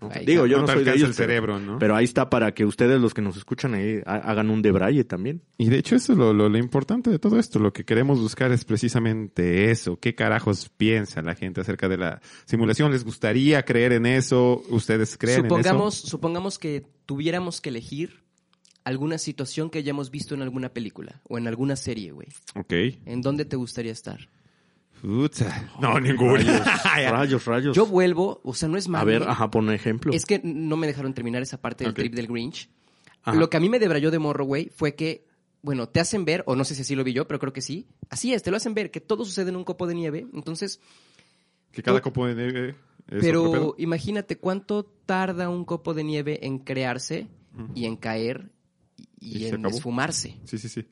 [0.00, 0.10] ¿No?
[0.12, 1.78] Ay, Digo, yo no no, soy de alcanza ellos, el pero- cerebro, ¿no?
[1.78, 5.04] pero ahí está para que ustedes, los que nos escuchan ahí, ha- hagan un debraye
[5.04, 5.42] también.
[5.58, 7.58] Y de hecho eso es lo, lo, lo importante de todo esto.
[7.58, 9.98] Lo que queremos buscar es precisamente eso.
[9.98, 12.92] ¿Qué carajos piensa la gente acerca de la simulación?
[12.92, 14.62] ¿Les gustaría creer en eso?
[14.68, 16.08] ¿Ustedes creen supongamos, en eso?
[16.08, 18.22] supongamos que tuviéramos que elegir
[18.84, 22.28] alguna situación que hayamos visto en alguna película o en alguna serie, güey.
[22.54, 22.72] Ok.
[23.06, 24.28] ¿En dónde te gustaría estar?
[25.04, 25.70] Puta.
[25.80, 26.64] No, ninguna.
[27.10, 27.76] Rayos, rayos.
[27.76, 29.02] Yo vuelvo, o sea, no es malo.
[29.02, 30.12] a ver, ajá, pon un ejemplo.
[30.14, 31.96] Es que no me dejaron terminar esa parte del Ok.
[31.98, 32.70] trip del Grinch.
[33.22, 33.36] Ajá.
[33.36, 35.26] Lo que a mí me debrayó de morro, güey, fue que,
[35.60, 37.60] bueno, te hacen ver, o no sé si así lo vi yo, pero creo que
[37.60, 37.86] sí.
[38.08, 40.26] Así es, te lo hacen ver, que todo sucede en un copo de nieve.
[40.32, 40.80] Entonces,
[41.70, 42.74] que cada copo de nieve
[43.08, 47.28] es pero imagínate cuánto tarda un copo de nieve en crearse
[47.74, 48.50] y en caer
[49.20, 50.38] y, Y en esfumarse.
[50.44, 50.86] Sí, sí, sí.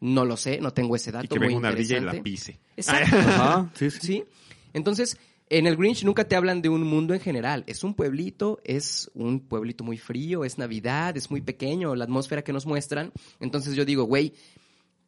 [0.00, 1.26] No lo sé, no tengo ese dato.
[1.26, 2.58] Y que venga una ardilla y la pise.
[2.76, 3.16] Exacto.
[3.16, 3.98] Ajá, sí, sí.
[4.00, 4.24] ¿Sí?
[4.72, 5.18] Entonces,
[5.50, 7.64] en el Grinch nunca te hablan de un mundo en general.
[7.66, 12.42] Es un pueblito, es un pueblito muy frío, es Navidad, es muy pequeño, la atmósfera
[12.42, 13.12] que nos muestran.
[13.40, 14.32] Entonces yo digo, güey,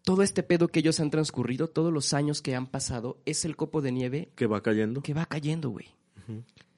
[0.05, 3.57] todo este pedo que ellos han transcurrido, todos los años que han pasado, es el
[3.57, 5.01] copo de nieve Que va cayendo.
[5.03, 5.87] que va cayendo, güey.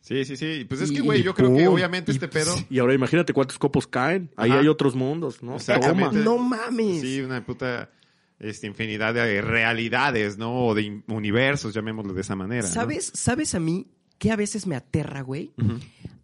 [0.03, 0.66] Sí, sí, sí.
[0.68, 2.55] Pues es Y- que, güey, y yo creo que obviamente y- este pedo...
[2.68, 4.31] Y ahora imagínate cuántos copos caen.
[4.37, 4.61] Ahí Ajá.
[4.61, 5.57] hay otros mundos, ¿no?
[5.57, 6.18] Exactamente.
[6.18, 6.22] Toma.
[6.22, 7.00] No mames.
[7.00, 7.90] Sí, una puta
[8.38, 10.66] este, infinidad de realidades, ¿no?
[10.66, 12.62] O de universos, llamémoslo de esa manera.
[12.66, 12.73] ¿no?
[12.75, 13.87] ¿Sabes, ¿Sabes a mí
[14.18, 15.53] qué a veces me aterra, güey?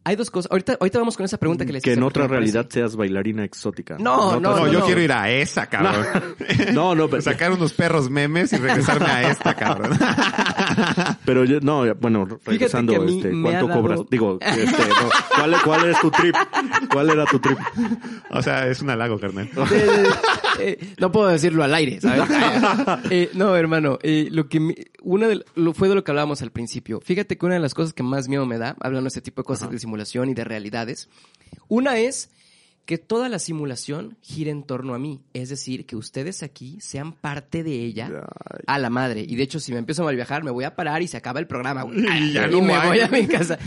[0.03, 0.51] Hay dos cosas.
[0.51, 3.45] Ahorita, ahorita vamos con esa pregunta que les Que hice en otra realidad seas bailarina
[3.45, 3.97] exótica.
[3.99, 4.87] No, no, otras- No, yo no.
[4.87, 6.07] quiero ir a esa, cabrón.
[6.73, 9.99] No, no, pero, Sacar unos perros memes y regresarme a esta, cabrón.
[11.27, 14.01] pero yo, no, bueno, regresando, que a mí este, me ¿cuánto ha dado- cobras?
[14.11, 16.35] Digo, este, no, ¿cuál, ¿cuál es tu trip?
[16.91, 17.59] ¿Cuál era tu trip?
[18.31, 19.51] o sea, es un halago, carnal.
[20.67, 22.25] Eh, no puedo decirlo al aire, ¿sabes?
[23.11, 26.43] Eh, no, hermano, eh, lo que me- una de, lo, fue de lo que hablábamos
[26.43, 27.01] al principio.
[27.01, 29.43] Fíjate que una de las cosas que más miedo me da, hablando de este tipo
[29.43, 31.09] de cosas de simulación y de realidades,
[31.69, 32.31] una es
[32.85, 35.21] que toda la simulación gire en torno a mí.
[35.33, 38.27] Es decir, que ustedes aquí sean parte de ella
[38.67, 39.25] a la madre.
[39.29, 41.17] Y de hecho, si me empiezo a mal viajar, me voy a parar y se
[41.17, 42.01] acaba el programa, güey.
[42.01, 42.89] Y ya y no me hay.
[42.89, 43.59] voy a mi casa.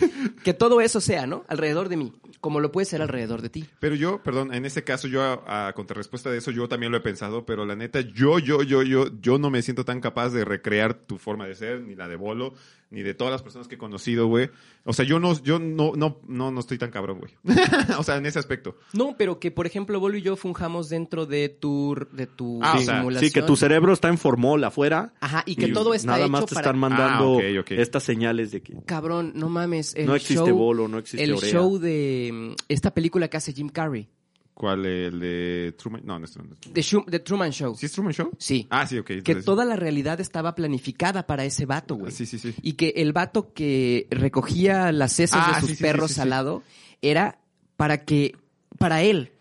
[0.44, 1.46] Que todo eso sea, ¿no?
[1.48, 2.14] Alrededor de mí.
[2.42, 3.66] Como lo puede ser alrededor de ti.
[3.80, 6.98] Pero yo, perdón, en este caso, yo a, a contrarrespuesta de eso, yo también lo
[6.98, 10.32] he pensado, pero la neta, yo, yo, yo, yo, yo no me siento tan capaz
[10.32, 12.54] de recrear tu forma de ser, ni la de Bolo,
[12.94, 14.52] ni de todas las personas que he conocido, güey.
[14.86, 17.34] O sea, yo no, yo no, no, no, no estoy tan cabrón, güey.
[17.98, 18.78] o sea, en ese aspecto.
[18.94, 22.76] No, pero que, por ejemplo, Bolo y yo funjamos dentro de tu, de tu Ah,
[22.78, 23.30] o sea, simulación.
[23.30, 25.14] Sí, que tu cerebro está en formol afuera.
[25.20, 26.62] Ajá, y que y todo está Nada hecho más te para...
[26.68, 29.96] están mandando Ah, estas señales de que Cabrón, no mames.
[29.96, 31.52] El no existe show, bolo, no existe El Orea.
[31.52, 34.08] show de mm, esta película que hace Jim Carrey.
[34.54, 34.86] ¿Cuál?
[34.86, 36.02] ¿El de Truman?
[36.06, 36.56] No, no es Truman.
[36.74, 37.76] The, Truman Show.
[37.76, 38.32] ¿Sí es Truman Show?
[38.38, 38.68] Sí.
[38.70, 39.12] Ah, sí, ok.
[39.24, 42.12] que toda la realidad estaba planificada para ese vato, güey.
[42.12, 42.54] Sí, sí, sí.
[42.62, 46.10] Y que el vato que recogía las heces Ah, de sus sí, sí, sí, perros
[46.12, 46.22] sí, sí.
[46.22, 46.62] al lado
[47.02, 47.40] era
[47.78, 48.36] para que,
[48.78, 49.32] para él,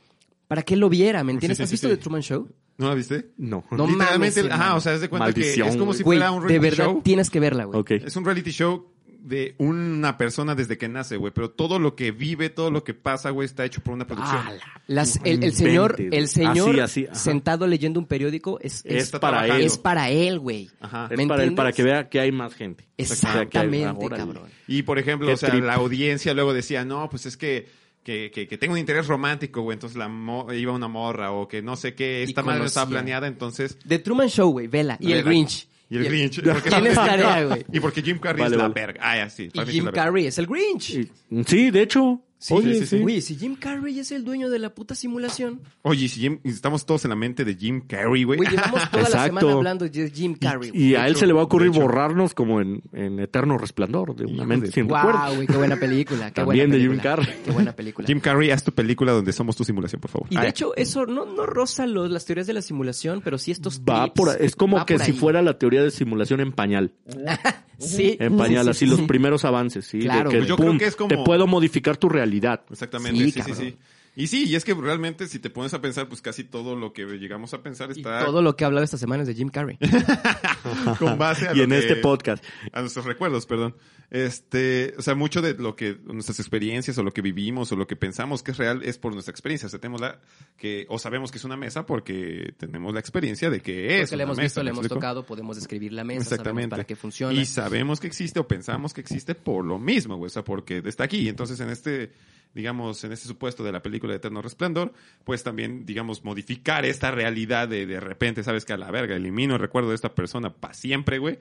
[0.48, 1.58] para que él lo viera, ¿me entiendes?
[1.58, 1.94] Sí, sí, ¿Has visto sí.
[1.94, 2.48] The Truman Show?
[2.78, 3.30] ¿No la viste?
[3.36, 3.64] no.
[3.70, 6.30] No Literalmente, mames, ajá, o sea, es de cuenta Maldición, que es como si fuera
[6.32, 7.02] un de reality verdad show.
[7.02, 7.78] tienes que verla, güey.
[7.78, 7.90] Ok.
[7.92, 8.90] Es un reality show
[9.22, 12.92] de una persona desde que nace, güey, pero todo lo que vive, todo lo que
[12.92, 14.40] pasa, güey, está hecho por una producción.
[14.88, 17.14] Las- el, señor, el señor Así, así, ajá.
[17.14, 19.62] sentado leyendo un periódico es, es, Es para él.
[19.62, 20.70] es para él, güey.
[20.80, 21.08] Ajá.
[21.10, 22.84] Es ¿Me para él, para que vea que hay más gente.
[22.96, 24.22] Exactamente, O sea, que hay- órale.
[24.24, 24.48] cabrón.
[24.66, 25.64] Y por ejemplo, Qué o sea, trip.
[25.64, 27.68] la audiencia luego decía, no, pues es que,
[28.02, 31.46] que, que, que tengo un interés romántico, güey, entonces la mo- iba una morra, o
[31.46, 33.78] que no sé qué, esta madre no estaba planeada, entonces...
[33.86, 34.96] The Truman Show, güey, vela.
[35.00, 35.22] Y el.
[35.22, 35.68] Grinch.
[35.93, 36.40] Y el Grinch.
[36.68, 37.64] Tienes tarea, güey.
[37.72, 38.74] Y porque Jim Carrey Vale, es la vale.
[38.80, 39.01] verga.
[39.05, 39.51] Ah, ya, sí.
[39.53, 39.93] Y Jim es.
[39.95, 40.90] Carrey es el Grinch.
[40.90, 41.11] Y-
[41.47, 42.22] Sí, de hecho.
[42.43, 42.99] Sí, oye, sí, sí, sí.
[43.03, 45.61] Güey, si Jim Carrey es el dueño de la puta simulación.
[45.82, 48.36] Oye, si Jim- estamos todos en la mente de Jim Carrey, güey.
[48.38, 49.26] Güey, llevamos toda la Exacto.
[49.38, 50.70] semana hablando de Jim Carrey.
[50.70, 50.82] güey.
[50.82, 53.59] Y a él hecho, se le va a ocurrir de borrarnos como en, en Eterno
[53.59, 55.20] Resplandor de una mente de sin recuerdo.
[55.26, 56.26] Wow, güey, qué buena película.
[56.32, 57.01] Qué También buena de Jim.
[57.01, 57.34] Carrey.
[57.45, 58.07] Qué buena película.
[58.09, 60.26] Jim Carrey, haz tu película donde somos tu simulación, por favor.
[60.30, 60.51] Y Ah, de ya.
[60.51, 64.12] hecho, eso no, no roza los, las teorías de la simulación, pero sí estos Va
[64.12, 65.16] por, es como va que por si ahí.
[65.16, 66.93] fuera la teoría de simulación en pañal.
[67.78, 68.16] Sí.
[68.20, 69.07] En pañal, Sí, así sí, los sí.
[69.07, 69.99] primeros avances, ¿sí?
[69.99, 70.49] De Claro, que, güey.
[70.49, 72.31] Yo creo que es como- Te puedo modificar tu realidad.
[72.70, 73.78] Exactamente, Sí, sí, sí, sí.
[74.14, 76.92] Y sí, y es que realmente si te pones a pensar, pues casi todo lo
[76.92, 79.34] que llegamos a pensar Y está todo lo que he hablado esta semana es de
[79.34, 79.78] Jim Carrey.
[80.98, 82.44] con base a Y lo en que- este podcast.
[82.72, 83.74] a nuestros recuerdos, perdón.
[84.10, 87.86] Este, o sea, mucho de lo que nuestras experiencias o lo que vivimos o lo
[87.86, 89.66] que pensamos que es real es por nuestra experiencia.
[89.66, 90.20] O sea, tenemos la
[90.58, 94.16] que o sabemos que es una mesa porque tenemos la experiencia de que es Porque
[94.16, 94.94] le una hemos mesa, visto, ¿me le hemos explico?
[94.96, 96.68] tocado, podemos describir la mesa, Exactamente.
[96.70, 97.32] para qué funciona.
[97.40, 100.26] Y sabemos que existe o pensamos que existe por lo mismo, güey.
[100.26, 101.30] O sea, porque está aquí.
[101.30, 102.12] Entonces, en este,
[102.55, 104.92] digamos, en este supuesto de la película de Eterno Resplandor,
[105.24, 109.55] pues también, digamos, modificar esta realidad de de repente, sabes que a la verga, elimino
[109.55, 111.38] el recuerdo de esta persona para siempre, güey.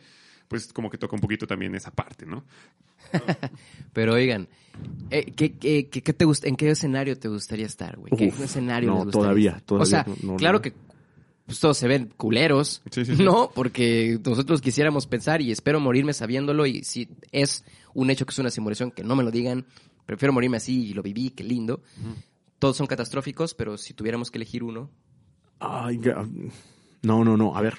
[0.47, 2.43] Pues como que toca un poquito también esa parte, ¿no?
[3.93, 4.47] Pero oigan,
[5.09, 8.11] eh, ¿qué, qué, qué- qué te gust- ¿en qué escenario te gustaría estar, güey?
[8.17, 9.61] ¿Qué Uf, escenario no, les gustaría todavía, estar?
[9.63, 10.61] todavía O sea, no- no- claro no.
[10.61, 10.73] que
[11.45, 13.23] pues, todos se ven culeros, Sí, sí, sí.
[13.23, 13.49] ¿no?
[13.53, 18.39] Porque nosotros quisiéramos pensar y espero morirme sabiéndolo y si es un hecho que es
[18.39, 19.65] una simulación, que no me lo digan,
[20.15, 21.81] prefiero morirme así y lo viví, qué lindo.
[22.59, 24.89] Todos son catastróficos, pero si tuviéramos que elegir uno,
[25.59, 25.99] Ay,
[27.03, 27.55] no, no, no.
[27.55, 27.77] A ver.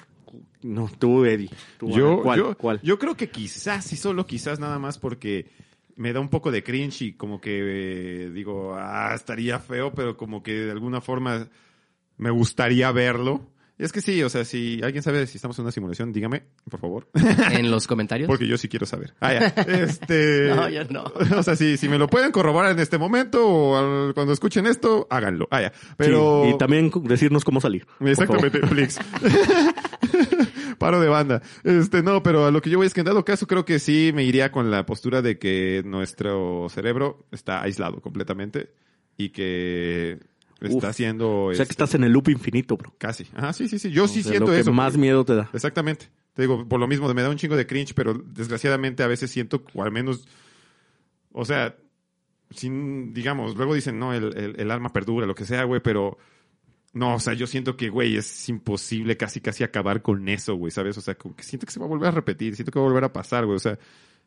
[0.61, 1.49] No, tú, Eddie.
[1.77, 2.39] Tú, a Yo, ver, ¿cuál?
[2.39, 2.81] yo, ¿Cuál?
[2.81, 5.51] yo creo que quizás, y solo quizás nada más porque
[5.95, 7.59] me da un poco de cringe y como que
[8.25, 11.49] eh, digo, ah, estaría feo, pero como que de alguna forma
[12.17, 13.51] me gustaría verlo.
[13.77, 16.43] Y es que sí, o sea, si alguien sabe si estamos en una simulación, dígame,
[16.69, 17.07] por favor.
[17.51, 18.27] en los comentarios.
[18.27, 19.13] Porque yo sí quiero saber.
[19.19, 19.47] Ah, ya.
[19.67, 20.53] Este.
[20.55, 21.03] No, yo no.
[21.37, 24.67] O sea, si, si me lo pueden corroborar en este momento o al- cuando escuchen
[24.67, 25.47] esto, háganlo.
[25.49, 25.73] Ah, ya.
[25.97, 26.43] Pero.
[26.45, 27.87] Sí, y también decirnos cómo salir.
[27.99, 28.99] Exactamente, Flix.
[30.77, 31.41] Paro de banda.
[31.63, 33.79] Este, no, pero a lo que yo voy es que en dado caso creo que
[33.79, 38.71] sí me iría con la postura de que nuestro cerebro está aislado completamente
[39.17, 40.19] y que
[40.61, 40.83] está Uf.
[40.85, 42.93] haciendo O sea que este, estás en el loop infinito, bro.
[42.97, 43.25] casi.
[43.35, 43.91] Ajá, sí, sí, sí.
[43.91, 44.73] Yo sí sea, siento lo que eso.
[44.73, 45.49] más miedo te da.
[45.53, 46.09] Exactamente.
[46.33, 49.29] Te digo, por lo mismo, me da un chingo de cringe, pero desgraciadamente a veces
[49.29, 50.27] siento, o al menos,
[51.31, 51.75] o sea,
[52.49, 56.17] sin, digamos, luego dicen, no, el, el, el alma perdura, lo que sea, güey, pero
[56.93, 60.71] no, o sea, yo siento que, güey, es imposible casi, casi acabar con eso, güey,
[60.71, 60.97] ¿sabes?
[60.97, 62.89] O sea, que siento que se va a volver a repetir, siento que va a
[62.89, 63.77] volver a pasar, güey, o sea,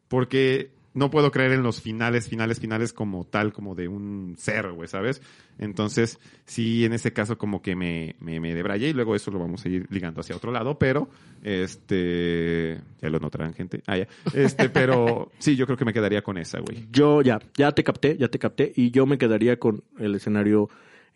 [0.08, 4.72] porque no puedo creer en los finales, finales, finales como tal, como de un ser,
[4.72, 5.20] güey, ¿sabes?
[5.58, 9.38] Entonces, sí, en ese caso como que me, me, me debrayé y luego eso lo
[9.38, 11.08] vamos a ir ligando hacia otro lado, pero,
[11.42, 13.82] este, ya lo notarán, gente.
[13.86, 14.08] Ah, ya.
[14.34, 16.86] Este, pero sí, yo creo que me quedaría con esa, güey.
[16.90, 18.72] Yo ya, ya te capté, ya te capté.
[18.74, 20.68] Y yo me quedaría con el escenario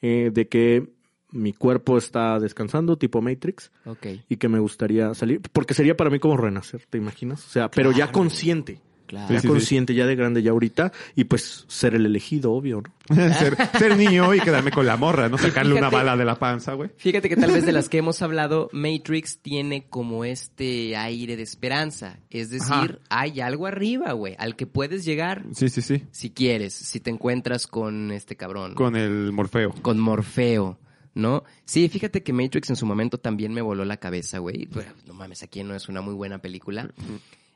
[0.02, 0.88] eh, de que
[1.32, 4.06] mi cuerpo está descansando, tipo Matrix, Ok.
[4.28, 5.40] y que me gustaría salir.
[5.52, 7.46] Porque sería para mí como renacer, ¿te imaginas?
[7.46, 8.80] O sea, pero ya consciente.
[9.10, 9.34] Claro.
[9.34, 10.92] Ya sí, consciente, ya de grande, ya ahorita.
[11.16, 13.16] Y pues ser el elegido, obvio, ¿no?
[13.34, 15.36] ser, ser niño y quedarme con la morra, ¿no?
[15.36, 16.90] Sacarle una bala de la panza, güey.
[16.96, 21.42] Fíjate que tal vez de las que hemos hablado, Matrix tiene como este aire de
[21.42, 22.20] esperanza.
[22.30, 22.98] Es decir, Ajá.
[23.08, 26.04] hay algo arriba, güey, al que puedes llegar Sí, sí, sí.
[26.12, 28.74] si quieres, si te encuentras con este cabrón.
[28.74, 29.72] Con el Morfeo.
[29.82, 30.78] con Morfeo,
[31.14, 31.42] ¿no?
[31.64, 34.68] Sí, fíjate que Matrix en su momento también me voló la cabeza, güey.
[35.04, 36.88] No mames, aquí no es una muy buena película.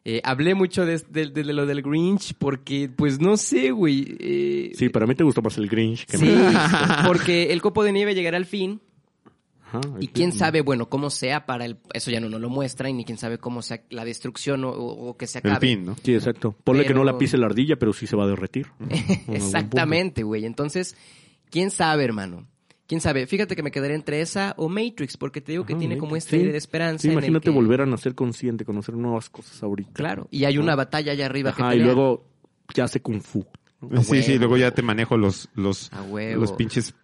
[0.06, 4.16] Eh, hablé mucho de, de- de lo del Grinch porque, pues, no sé, güey.
[4.20, 6.50] eh, Sí, pero a mí te gustó más el Grinch que sí, no.
[7.06, 8.82] porque el copo de nieve llegará al fin
[9.66, 11.78] Ajá, y quién sabe, bueno, cómo sea para el...
[11.94, 14.68] Eso ya no nos lo muestra y ni quién sabe cómo sea la destrucción o,
[14.70, 15.66] o- o que se El acabe.
[15.68, 15.96] fin, ¿no?
[16.02, 16.54] Sí, exacto.
[16.64, 18.66] Ponle que no la pise la ardilla, pero sí se va a derretir.
[19.28, 20.44] Exactamente, güey.
[20.44, 20.96] Entonces,
[21.50, 22.46] ¿quién sabe, hermano?
[22.86, 23.26] ¿Quién sabe?
[23.26, 26.00] Fíjate que me quedaré entre esa o Matrix, porque te digo que Ajá, tiene Matrix,
[26.00, 26.36] como este sí.
[26.36, 27.02] aire de esperanza.
[27.02, 29.92] Sí, en el imagínate que- volver a nacer consciente, conocer nuevas cosas ahorita.
[29.94, 31.94] Claro, y hay una batalla allá arriba que Ajá, y pelea.
[31.94, 32.26] luego
[32.74, 33.46] ya hace kung fu.
[34.02, 35.90] Sí, sí, luego ya te manejo los, los,
[36.36, 36.94] los pinches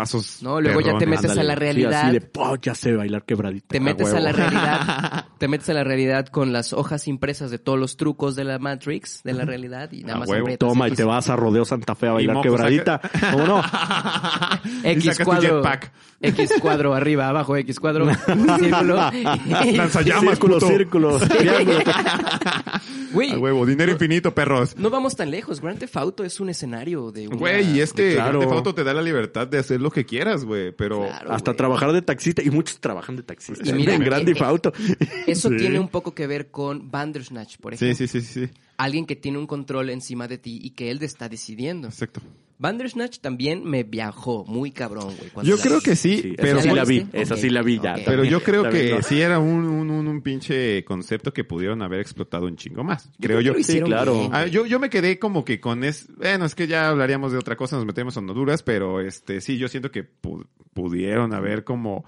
[0.00, 0.42] pasos.
[0.42, 1.22] No, luego ya te perrones.
[1.22, 2.02] metes a la Sí, realidad.
[2.06, 3.66] así de, "Oh, ya sé bailar quebradita.
[3.68, 4.36] Te A metes a la huevo.
[4.38, 8.44] realidad, te metes a la realidad con las hojas impresas de todos los trucos de
[8.44, 10.42] la Matrix, de la realidad, y nada A más huevo.
[10.46, 13.00] aprietas Toma y X- te vas a Rodeo Santa Fe a bailar moco, quebradita.
[13.32, 13.62] ¿Cómo no?
[14.84, 15.62] X cuadro.
[16.20, 18.06] X cuadro arriba, abajo, X cuadro,
[18.58, 18.96] círculo.
[19.76, 21.18] Lanzallamas, círculo, círculo.
[21.20, 21.78] triángulo.
[23.12, 24.76] Güey, A huevo, dinero infinito, perros.
[24.76, 25.60] no vamos tan lejos.
[25.60, 28.40] Grand Theft Auto es un escenario de una- Güey, y es que Claro.
[28.40, 30.72] Grand Theft Auto te da la libertad de hacer lo que quieras, güey.
[30.72, 32.42] Pero Claro, Hasta trabajar de taxista.
[32.42, 33.68] Y muchos trabajan de taxista.
[33.68, 34.72] Y mira, en eh, Grand eh, Theft Auto.
[35.26, 35.56] Eso Sí.
[35.56, 37.96] tiene un poco que ver con Bandersnatch, por ejemplo.
[37.96, 38.52] sí, sí, sí, sí.
[38.76, 41.88] Alguien que tiene un control encima de ti y que él te está decidiendo.
[41.88, 42.20] Exacto.
[42.58, 45.46] Bandersnatch también me viajó muy cabrón, güey.
[45.46, 45.82] Yo la creo vi.
[45.84, 46.98] que sí, Sí, pero esa sí ¿Ya la vi.
[47.00, 47.20] viste?
[47.22, 47.96] Esa sí la vi ya.
[48.04, 49.02] Pero yo creo que ¿no?
[49.02, 53.10] sí era un, un, un, un pinche concepto que pudieron haber explotado un chingo más.
[53.20, 53.52] Creo yo.
[53.52, 54.18] que lo hicieron claro.
[54.18, 57.30] bien, Ah, yo, yo me quedé como que con es, bueno, es que ya hablaríamos
[57.32, 61.32] de otra cosa, nos metemos en honduras, pero este sí, yo siento que pu- pudieron
[61.34, 62.04] haber como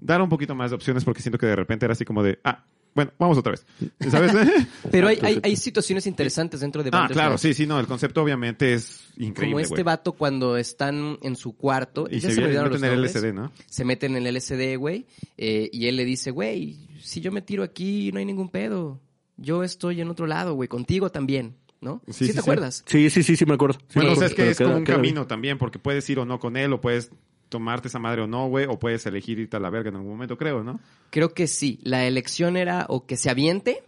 [0.00, 2.40] dar un poquito más de opciones porque siento que de repente era así como de,
[2.42, 2.64] ah,
[2.94, 3.66] bueno, vamos otra vez.
[4.10, 4.32] ¿Sabes?
[4.90, 8.22] Pero hay, hay, hay situaciones interesantes dentro de ah, claro, sí, sí, no, el concepto
[8.22, 9.84] obviamente es increíble, Como este güey.
[9.84, 13.04] vato cuando están en su cuarto Y ya se, olvidaron meten en el.
[13.04, 13.52] LCD, ¿no?
[13.66, 15.06] se meten en el LSD, güey,
[15.38, 19.00] eh, y él le dice, güey, si yo me tiro aquí no hay ningún pedo.
[19.38, 22.02] Yo estoy en otro lado, güey, contigo también, ¿no?
[22.08, 22.38] Sí, ¿Sí, sí, te sí.
[22.40, 22.84] acuerdas?
[22.86, 23.78] Sí, sí, sí, sí, me acuerdo.
[23.88, 25.14] Sí, Bueno, me o sea, acuerdo, es que pero es como un queda bien.
[25.14, 27.10] camino también, porque puedes ir o no con él, o puedes
[27.52, 30.12] tomarte esa madre o no, güey, o puedes elegir irte a la verga en algún
[30.12, 30.80] momento, creo, ¿no?
[31.10, 31.78] Creo que sí.
[31.82, 33.84] La elección era o que se aviente.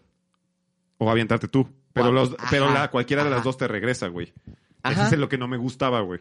[0.98, 1.66] O avientarte tú.
[1.94, 4.32] Pero, los, ajá, pero la, cualquiera de las dos te regresa, güey.
[4.84, 6.20] Eso es lo que no me gustaba, güey.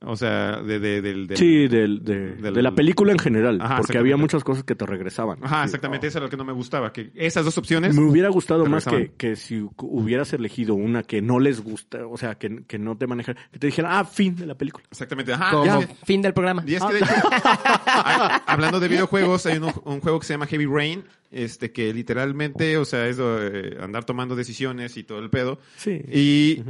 [0.00, 3.58] O sea, de, de, del, del- Sí, del- de, del- de la película en general.
[3.60, 5.38] Ajá, porque había muchas cosas que te regresaban.
[5.42, 6.92] Ajá, exactamente, eso es lo que no me gustaba.
[6.92, 7.96] Que esas dos opciones.
[7.96, 12.06] Me hubiera gustado más que, que si hu- hubieras elegido una que no les gusta,
[12.06, 14.84] o sea, que, que no te maneja, que te dijera, ah, fin de la película.
[14.88, 15.50] Exactamente, ajá.
[15.50, 15.80] como ya.
[16.04, 16.62] fin del programa.
[16.64, 17.12] Y es que de hecho,
[17.86, 21.92] hay- hablando de videojuegos, hay un, un juego que se llama Heavy Rain, este que
[21.92, 25.58] literalmente, o sea, es eh, andar tomando decisiones y todo el pedo.
[25.76, 26.00] Sí.
[26.12, 26.62] Y,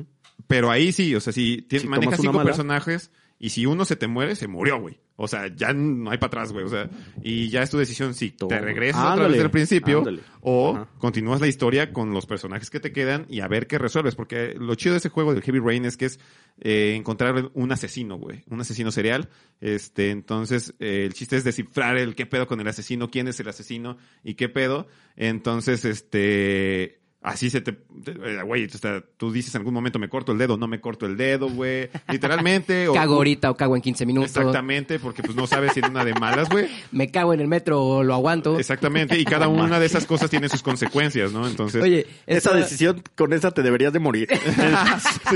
[0.47, 2.47] pero ahí sí, o sea, si tienes, Si manejas cinco mala.
[2.47, 4.99] personajes y si uno se te muere, se murió, güey.
[5.21, 6.65] O sea, ya no hay para atrás, güey.
[6.65, 6.89] O sea,
[7.25, 10.21] y ya es tu decisión si te regresas otra Ándale, vez del principio ándale.
[10.43, 10.89] o Ajá.
[10.99, 14.15] continúas la historia con los personajes que te quedan y a ver qué resuelves.
[14.15, 16.21] Porque lo chido de ese juego del Heavy Rain es que es
[16.61, 18.45] eh, encontrar un asesino, güey.
[18.49, 19.29] Un asesino serial.
[19.61, 23.41] Este, entonces, eh, el chiste es descifrar el qué pedo con el asesino, quién es
[23.41, 24.87] el asesino y qué pedo.
[25.17, 27.73] Entonces, este, así se te,
[28.07, 30.81] eh, güey, o sea, tú dices en algún momento me corto el dedo, no me
[30.81, 31.89] corto el dedo, güey.
[32.09, 32.89] Literalmente.
[32.89, 34.31] o- Cago ahorita o cago en 15 minutos.
[34.31, 36.69] Exactamente, porque pues no sabes si en una de malas, güey.
[36.93, 38.59] Me cago en el metro o lo aguanto.
[38.59, 41.47] Exactamente, y cada una de esas cosas tiene sus consecuencias, ¿no?
[41.47, 44.29] Entonces, Oye, Esa decisión, con esa te deberías de morir.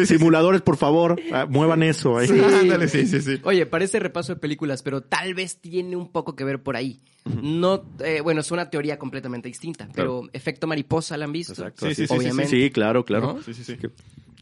[0.07, 2.19] Simuladores, por favor, ah, muevan eso.
[2.19, 2.29] ahí.
[2.29, 2.41] Sí.
[2.41, 3.41] ándale, sí, sí, sí.
[3.45, 7.01] Oye, parece repaso de películas, pero tal vez tiene un poco que ver por ahí.
[7.25, 11.53] No, eh, bueno, es una teoría completamente distinta, pero efecto mariposa la han visto.
[11.53, 12.51] Exacto, Sí, así sí, sí, obviamente.
[12.51, 13.35] Sí, claro, claro.
[13.35, 13.43] ¿No?
[13.43, 13.77] Sí, sí, sí.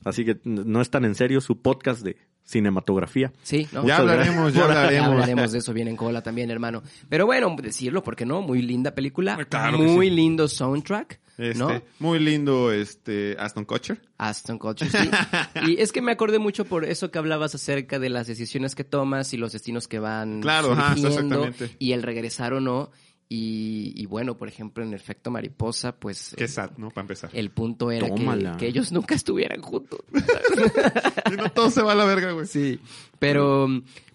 [0.05, 2.17] Así que no es tan en serio su podcast de
[2.61, 3.33] cinematografía.
[3.43, 3.87] Sí, ¿no?
[3.87, 5.09] Ya hablaremos, ya Ya hablaremos.
[5.11, 6.83] hablaremos de eso bien en cola también, hermano.
[7.09, 8.43] Pero bueno, decirlo, porque no?
[8.43, 10.15] Muy linda película, Claro que muy sí.
[10.17, 11.81] lindo soundtrack, Este, ¿no?
[12.01, 14.01] Muy lindo, este, Aston Kutcher.
[14.19, 15.11] Aston Kutcher, sí.
[15.69, 18.85] y es que me acordé mucho por eso que hablabas acerca de las decisiones que
[18.85, 21.77] tomas y los destinos que van Claro, ajá, exactamente.
[21.79, 22.91] y el regresar o no.
[23.33, 26.91] Y, y bueno, por ejemplo, en efecto mariposa, pues Qué sad, ¿no?
[26.91, 27.31] Para empezar.
[27.33, 30.01] el punto era que, que ellos nunca estuvieran juntos.
[31.31, 32.47] Y no todo se va a la verga, güey.
[32.47, 32.81] Sí,
[33.21, 33.69] pero,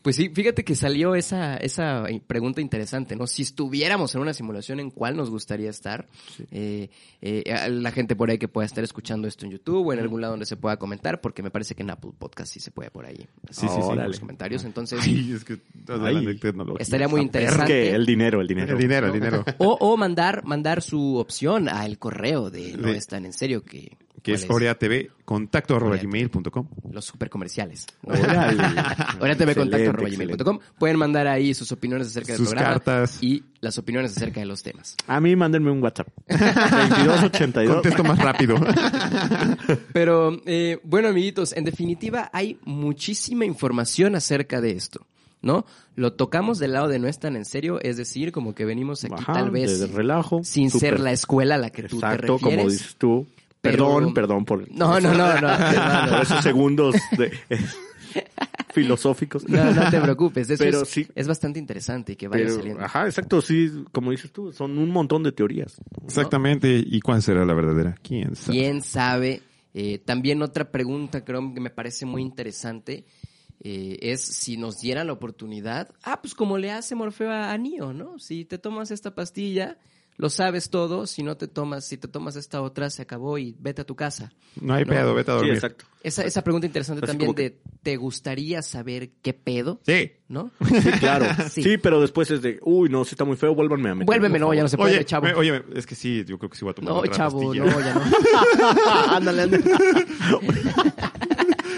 [0.06, 3.26] Pues sí, fíjate que salió esa, esa pregunta interesante, ¿no?
[3.26, 6.08] Si estuviéramos en una simulación, ¿en cuál nos gustaría estar?
[6.52, 6.90] Eh,
[7.22, 10.22] eh, la gente por ahí que pueda estar escuchando esto en YouTube o en algún
[10.22, 12.92] lado donde se pueda comentar, porque me parece que en Apple Podcast sí se puede
[12.92, 13.18] por ahí.
[13.50, 13.90] Sí, sí, sí.
[13.94, 14.64] en los comentarios.
[14.64, 16.38] Entonces, Ay, es que estás hablando de Ay.
[16.38, 16.84] tecnología.
[16.84, 17.66] estaría muy Es interesante.
[17.66, 18.74] que el dinero, el dinero.
[18.74, 19.44] El dinero, el dinero.
[19.58, 23.98] O, o mandar, mandar su opción al correo de No De- Están en Serio, que,
[24.26, 26.68] Que ¿cuál es Orea TV, contacto arroba gmail.com.
[26.92, 27.86] los super comerciales.
[28.08, 30.60] Ahora TV contacto Excelente, arroba gmail.com.
[30.80, 33.20] Pueden mandar ahí sus opiniones acerca del Sus programa cartas.
[33.22, 34.96] y las opiniones acerca de los temas.
[35.08, 36.08] A mí mándenme un WhatsApp.
[36.28, 37.74] 2282.
[37.76, 38.56] Contesto más rápido.
[39.94, 45.06] Pero eh, bueno, amiguitos, en definitiva hay muchísima información acerca de esto,
[45.42, 45.66] ¿no?
[45.96, 49.14] Lo tocamos del lado de no están en serio, es decir, como que venimos aquí
[49.18, 50.42] Ajá, tal vez de relajo.
[50.44, 52.58] sin ser la escuela a la que tú te Exacto, refieres.
[52.58, 53.28] como dices tú.
[53.72, 54.72] Pero- Perdón, perdón por...
[54.72, 56.22] No, no, no, no, por hermano.
[56.22, 57.32] esos segundos de-
[58.74, 59.48] filosóficos.
[59.48, 61.08] No, no te preocupes, eso Pero es, sí.
[61.16, 62.84] es bastante interesante que vaya Pero, saliendo.
[62.84, 65.76] ajá, exacto, sí, como dices tú, son un montón de teorías.
[66.04, 66.84] Exactamente.
[66.86, 67.96] ¿Y cuál será la verdadera?
[68.02, 68.58] ¿Quién sabe?
[68.58, 69.42] ¿Quién sabe?
[69.74, 73.06] Eh, también otra pregunta creo que me parece muy interesante
[73.62, 77.58] eh, es si nos dieran la oportunidad, ah, pues como le hace Morfeo a, a
[77.58, 78.20] Neo, ¿no?
[78.20, 79.78] Si te tomas esta pastilla,
[80.18, 83.56] lo sabes todo, si no te tomas, si te tomas esta otra, se acabó y
[83.60, 84.32] vete a tu casa.
[84.62, 84.94] No hay No.
[84.94, 85.54] pedo, vete a Sí, dormir.
[85.56, 85.86] exacto.
[86.04, 89.82] Esa, esa pregunta interesante Así también que- de, ¿te gustaría saber qué pedo?
[89.86, 90.12] Sí.
[90.30, 90.52] ¿No?
[90.82, 91.26] Sí, claro.
[91.50, 91.64] Sí.
[91.64, 91.78] sí.
[91.78, 94.06] pero después es de, uy, no, si está muy feo, vuélvanme a meter.
[94.06, 95.26] Vuélveme, no, ya no se puede, Oye, chavo.
[95.26, 97.42] me- oye, es que sí, yo creo que sí voy a tomar No, otra chavo,
[97.42, 97.66] pastilla.
[97.66, 99.12] no, ya no.
[99.16, 99.64] ándale, ándale.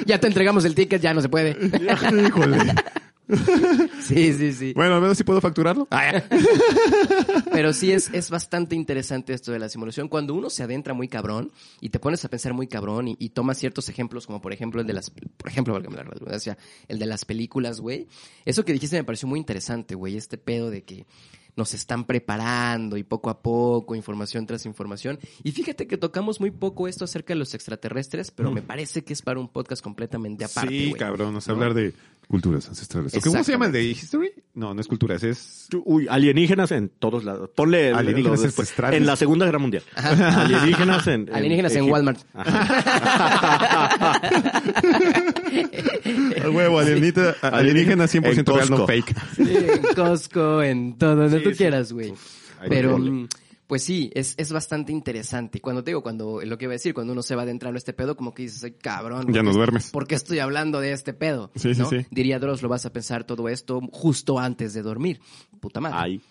[0.05, 1.57] ya te entregamos el ticket, ya no se puede.
[2.25, 2.73] Híjole.
[4.01, 4.73] sí, sí, sí.
[4.73, 5.87] Bueno, al menos sí puedo facturarlo.
[7.51, 10.07] Pero sí es, es bastante interesante esto de la simulación.
[10.07, 11.51] Cuando uno se adentra muy cabrón
[11.81, 14.81] y te pones a pensar muy cabrón y, y tomas ciertos ejemplos, como por ejemplo
[14.81, 16.57] el de las, por ejemplo, válgame la redundancia,
[16.87, 18.07] el de las películas, güey.
[18.45, 20.15] Eso que dijiste me pareció muy interesante, güey.
[20.15, 21.05] Este pedo de que
[21.57, 25.19] nos están preparando y poco a poco, información tras información.
[25.43, 29.11] Y fíjate que tocamos muy poco esto acerca de los extraterrestres, pero me parece que
[29.11, 31.61] es para un podcast completamente aparte, sí, cabrón, o sea, ¿No?
[31.61, 31.93] hablar de
[32.27, 33.13] culturas ancestrales.
[33.15, 34.31] ¿O ¿Cómo se llama el de History?
[34.53, 35.67] No, no es culturas, es...
[35.85, 37.49] Uy, alienígenas en todos lados.
[37.55, 38.97] Ponle el- Alienígenas ancestrales.
[38.99, 39.83] En la Segunda Guerra Mundial.
[39.95, 42.19] Alienígenas en, Alienígenas en Walmart.
[46.41, 49.15] Al huevo, alienita, alienígena 100% En real, no fake.
[49.35, 51.55] Sí, en Costco, en todo, donde Sí, tú sí.
[51.57, 52.13] quieras, güey.
[52.67, 53.27] Pero, ponle.
[53.67, 55.59] Pues sí, es, es bastante interesante.
[55.59, 57.79] Cuando te digo, cuando, lo que iba a decir, cuando uno se va adentrando a
[57.79, 59.27] este pedo, como que dices, ay, cabrón.
[59.27, 59.91] Ya ¿por no duermes.
[59.91, 61.51] ¿Por qué estoy hablando de este pedo?
[61.55, 61.89] Sí, sí, ¿no?
[61.89, 62.05] sí.
[62.09, 65.19] Diría Dross, lo vas a pensar todo esto justo antes de dormir.
[65.59, 65.97] Puta madre.
[65.99, 66.21] Ay.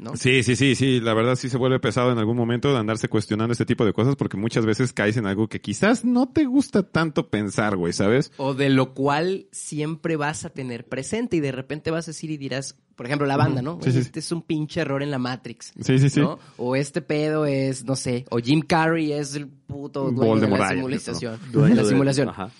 [0.00, 0.16] ¿No?
[0.16, 1.00] Sí, sí, sí, sí.
[1.00, 3.92] La verdad sí se vuelve pesado en algún momento de andarse cuestionando este tipo de
[3.92, 7.92] cosas porque muchas veces caes en algo que quizás no te gusta tanto pensar, güey,
[7.92, 8.32] ¿sabes?
[8.38, 12.30] O de lo cual siempre vas a tener presente y de repente vas a decir
[12.30, 13.78] y dirás, por ejemplo, la banda, ¿no?
[13.82, 13.98] Sí, sí, sí.
[14.00, 15.72] Este es un pinche error en la Matrix.
[15.80, 16.20] Sí, sí, sí.
[16.20, 16.38] ¿no?
[16.56, 20.68] O este pedo es, no sé, o Jim Carrey es el puto dueño de la
[20.70, 21.38] simulación.
[21.52, 22.28] Dueño de la simulación.
[22.30, 22.50] Ajá.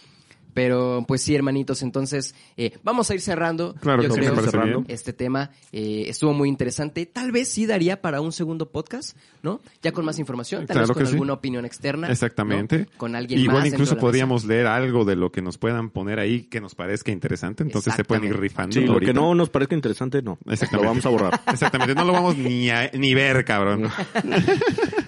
[0.55, 3.75] Pero pues sí, hermanitos, entonces eh, vamos a ir cerrando.
[3.81, 4.85] Claro yo que creo, cerrando.
[4.89, 7.07] este tema eh, estuvo muy interesante.
[7.07, 9.61] Tal vez sí daría para un segundo podcast, ¿no?
[9.83, 11.13] Ya con más información, tal Claro vez con sí.
[11.13, 12.09] alguna opinión externa.
[12.11, 12.79] Exactamente.
[12.81, 12.87] ¿no?
[12.97, 13.67] Con alguien Igual más.
[13.69, 17.63] incluso podríamos leer algo de lo que nos puedan poner ahí que nos parezca interesante,
[17.63, 18.73] entonces se pueden ir rifando.
[18.75, 19.13] Sí, lo ahorita.
[19.13, 20.39] que no nos parezca interesante, no.
[20.47, 20.77] Exactamente.
[20.85, 21.41] Lo vamos a borrar.
[21.53, 23.89] Exactamente, no lo vamos ni, a- ni ver, cabrón.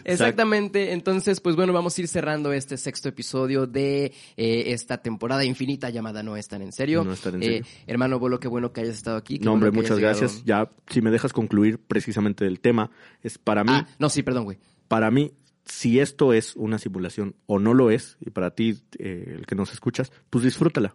[0.04, 0.92] Exactamente.
[0.92, 5.90] Entonces, pues bueno, vamos a ir cerrando este sexto episodio de eh, esta temporada infinita
[5.90, 7.04] llamada No Están en Serio.
[7.04, 7.66] No Están en Eh, Serio.
[7.86, 9.38] hermano Bolo, qué bueno que hayas estado aquí.
[9.38, 10.44] qué No, hombre, bueno muchas gracias.
[10.44, 10.70] llegado.
[10.86, 12.90] Ya, si me dejas concluir precisamente del tema,
[13.22, 14.58] es para mí, Ah, no, sí, perdón, güey.
[14.88, 15.32] para mí,
[15.64, 19.54] si esto es una simulación o no lo es, y para ti, eh, el que
[19.54, 20.94] nos escuchas, pues disfrútala.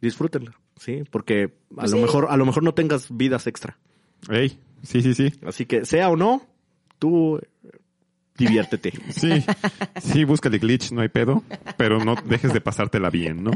[0.00, 1.02] Disfrútala, ¿sí?
[1.10, 2.02] Porque a Pues lo sí.
[2.02, 3.78] mejor, a lo mejor no tengas vidas extra.
[4.28, 5.32] Ey, sí, sí, sí.
[5.46, 6.46] Así que, sea o no,
[6.98, 7.40] tú
[8.36, 8.92] diviértete.
[9.10, 9.44] Sí,
[10.00, 11.42] sí, búscale glitch, no hay pedo,
[11.76, 13.52] pero no dejes de pasártela bien, ¿no?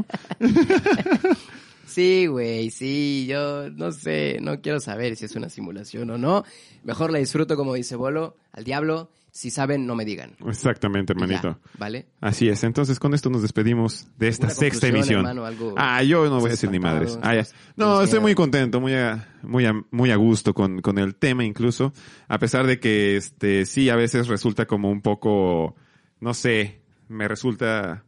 [1.89, 6.43] Sí, güey, sí, yo no sé, no quiero saber si es una simulación o no.
[6.83, 9.11] Mejor la disfruto como dice Bolo, al diablo.
[9.31, 10.35] Si saben, no me digan.
[10.47, 11.59] Exactamente, ya, hermanito.
[11.77, 12.07] ¿Vale?
[12.19, 15.19] Así es, entonces con esto nos despedimos de esta ¿Alguna sexta emisión.
[15.19, 15.45] hermano?
[15.45, 17.17] Algo- ah, yo no voy a decir ni madres.
[17.21, 17.45] Ah, ya.
[17.75, 21.45] No, estoy muy contento, muy a, muy a, muy a gusto con, con el tema
[21.45, 21.93] incluso,
[22.27, 25.75] a pesar de que este sí a veces resulta como un poco,
[26.19, 28.03] no sé, me resulta,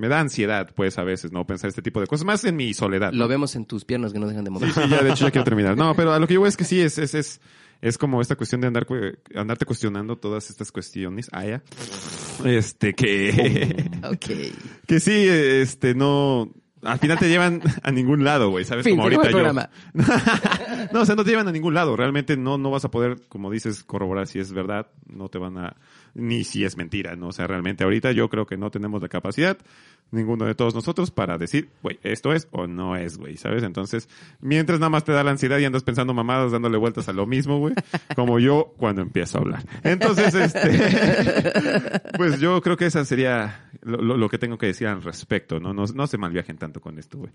[0.00, 1.46] me da ansiedad pues a veces, ¿no?
[1.46, 3.12] Pensar este tipo de cosas, más en mi soledad.
[3.12, 4.72] Lo vemos en tus piernas que no dejan de mover.
[4.72, 5.76] Sí, ya de hecho ya quiero terminar.
[5.76, 7.40] No, pero a lo que yo voy es que sí, es, es, es,
[7.82, 8.86] es como esta cuestión de andar,
[9.34, 11.28] andarte cuestionando todas estas cuestiones.
[11.32, 11.62] Ah, ya.
[12.44, 14.86] Este, que, Ok.
[14.86, 16.50] que sí, este, no,
[16.82, 18.84] al final te llevan a ningún lado, güey, ¿sabes?
[18.84, 19.52] Fin, como ahorita el yo.
[20.92, 21.94] no, o sea, no te llevan a ningún lado.
[21.94, 24.86] Realmente no, no vas a poder, como dices, corroborar si es verdad.
[25.06, 25.76] No te van a,
[26.14, 27.28] ni si es mentira, ¿no?
[27.28, 29.58] O sea, realmente ahorita yo creo que no tenemos la capacidad,
[30.12, 33.62] ninguno de todos nosotros, para decir, güey, esto es o no es, güey, ¿sabes?
[33.62, 34.08] Entonces,
[34.40, 37.26] mientras nada más te da la ansiedad y andas pensando mamadas, dándole vueltas a lo
[37.26, 37.74] mismo, güey,
[38.16, 39.64] como yo cuando empiezo a hablar.
[39.84, 44.86] Entonces, este, pues yo creo que esa sería lo, lo- lo que tengo que decir
[44.88, 45.72] al respecto, ¿no?
[45.72, 47.30] No, no se malviajen tanto con esto, güey.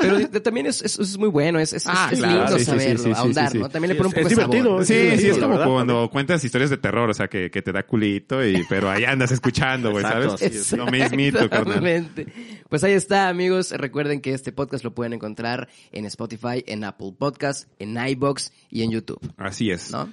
[0.00, 2.98] Pero también es, es, es muy bueno, es, es, Ah, es claro, lindo sí, saberlo,
[3.04, 3.54] sí, ahondar.
[3.54, 3.68] ¿no?
[3.68, 4.54] También le pone un poco es de sabor.
[4.54, 7.62] divertido, Sí, Sí, es como verdad, cuando cuentas historias de terror, o sea, que, que
[7.62, 10.72] te da culito, y, pero ahí andas escuchando, güey, ¿sabes?
[10.72, 11.77] Lo mismito, carnal.
[11.78, 12.26] Exactamente.
[12.68, 13.70] Pues ahí está, amigos.
[13.72, 18.82] Recuerden que este podcast lo pueden encontrar en Spotify, en Apple Podcast, en iBox y
[18.82, 19.20] en YouTube.
[19.36, 19.90] Así es.
[19.90, 20.12] ¿No?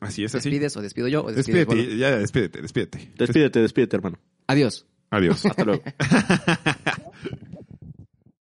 [0.00, 0.48] Así es, así.
[0.48, 1.24] ¿Despides o despido yo?
[1.24, 3.12] O despides Despídete, ya, despídete, despídete.
[3.16, 4.18] Despídete, despídete, hermano.
[4.46, 4.86] Adiós.
[5.10, 5.44] Adiós.
[5.44, 5.82] Hasta luego.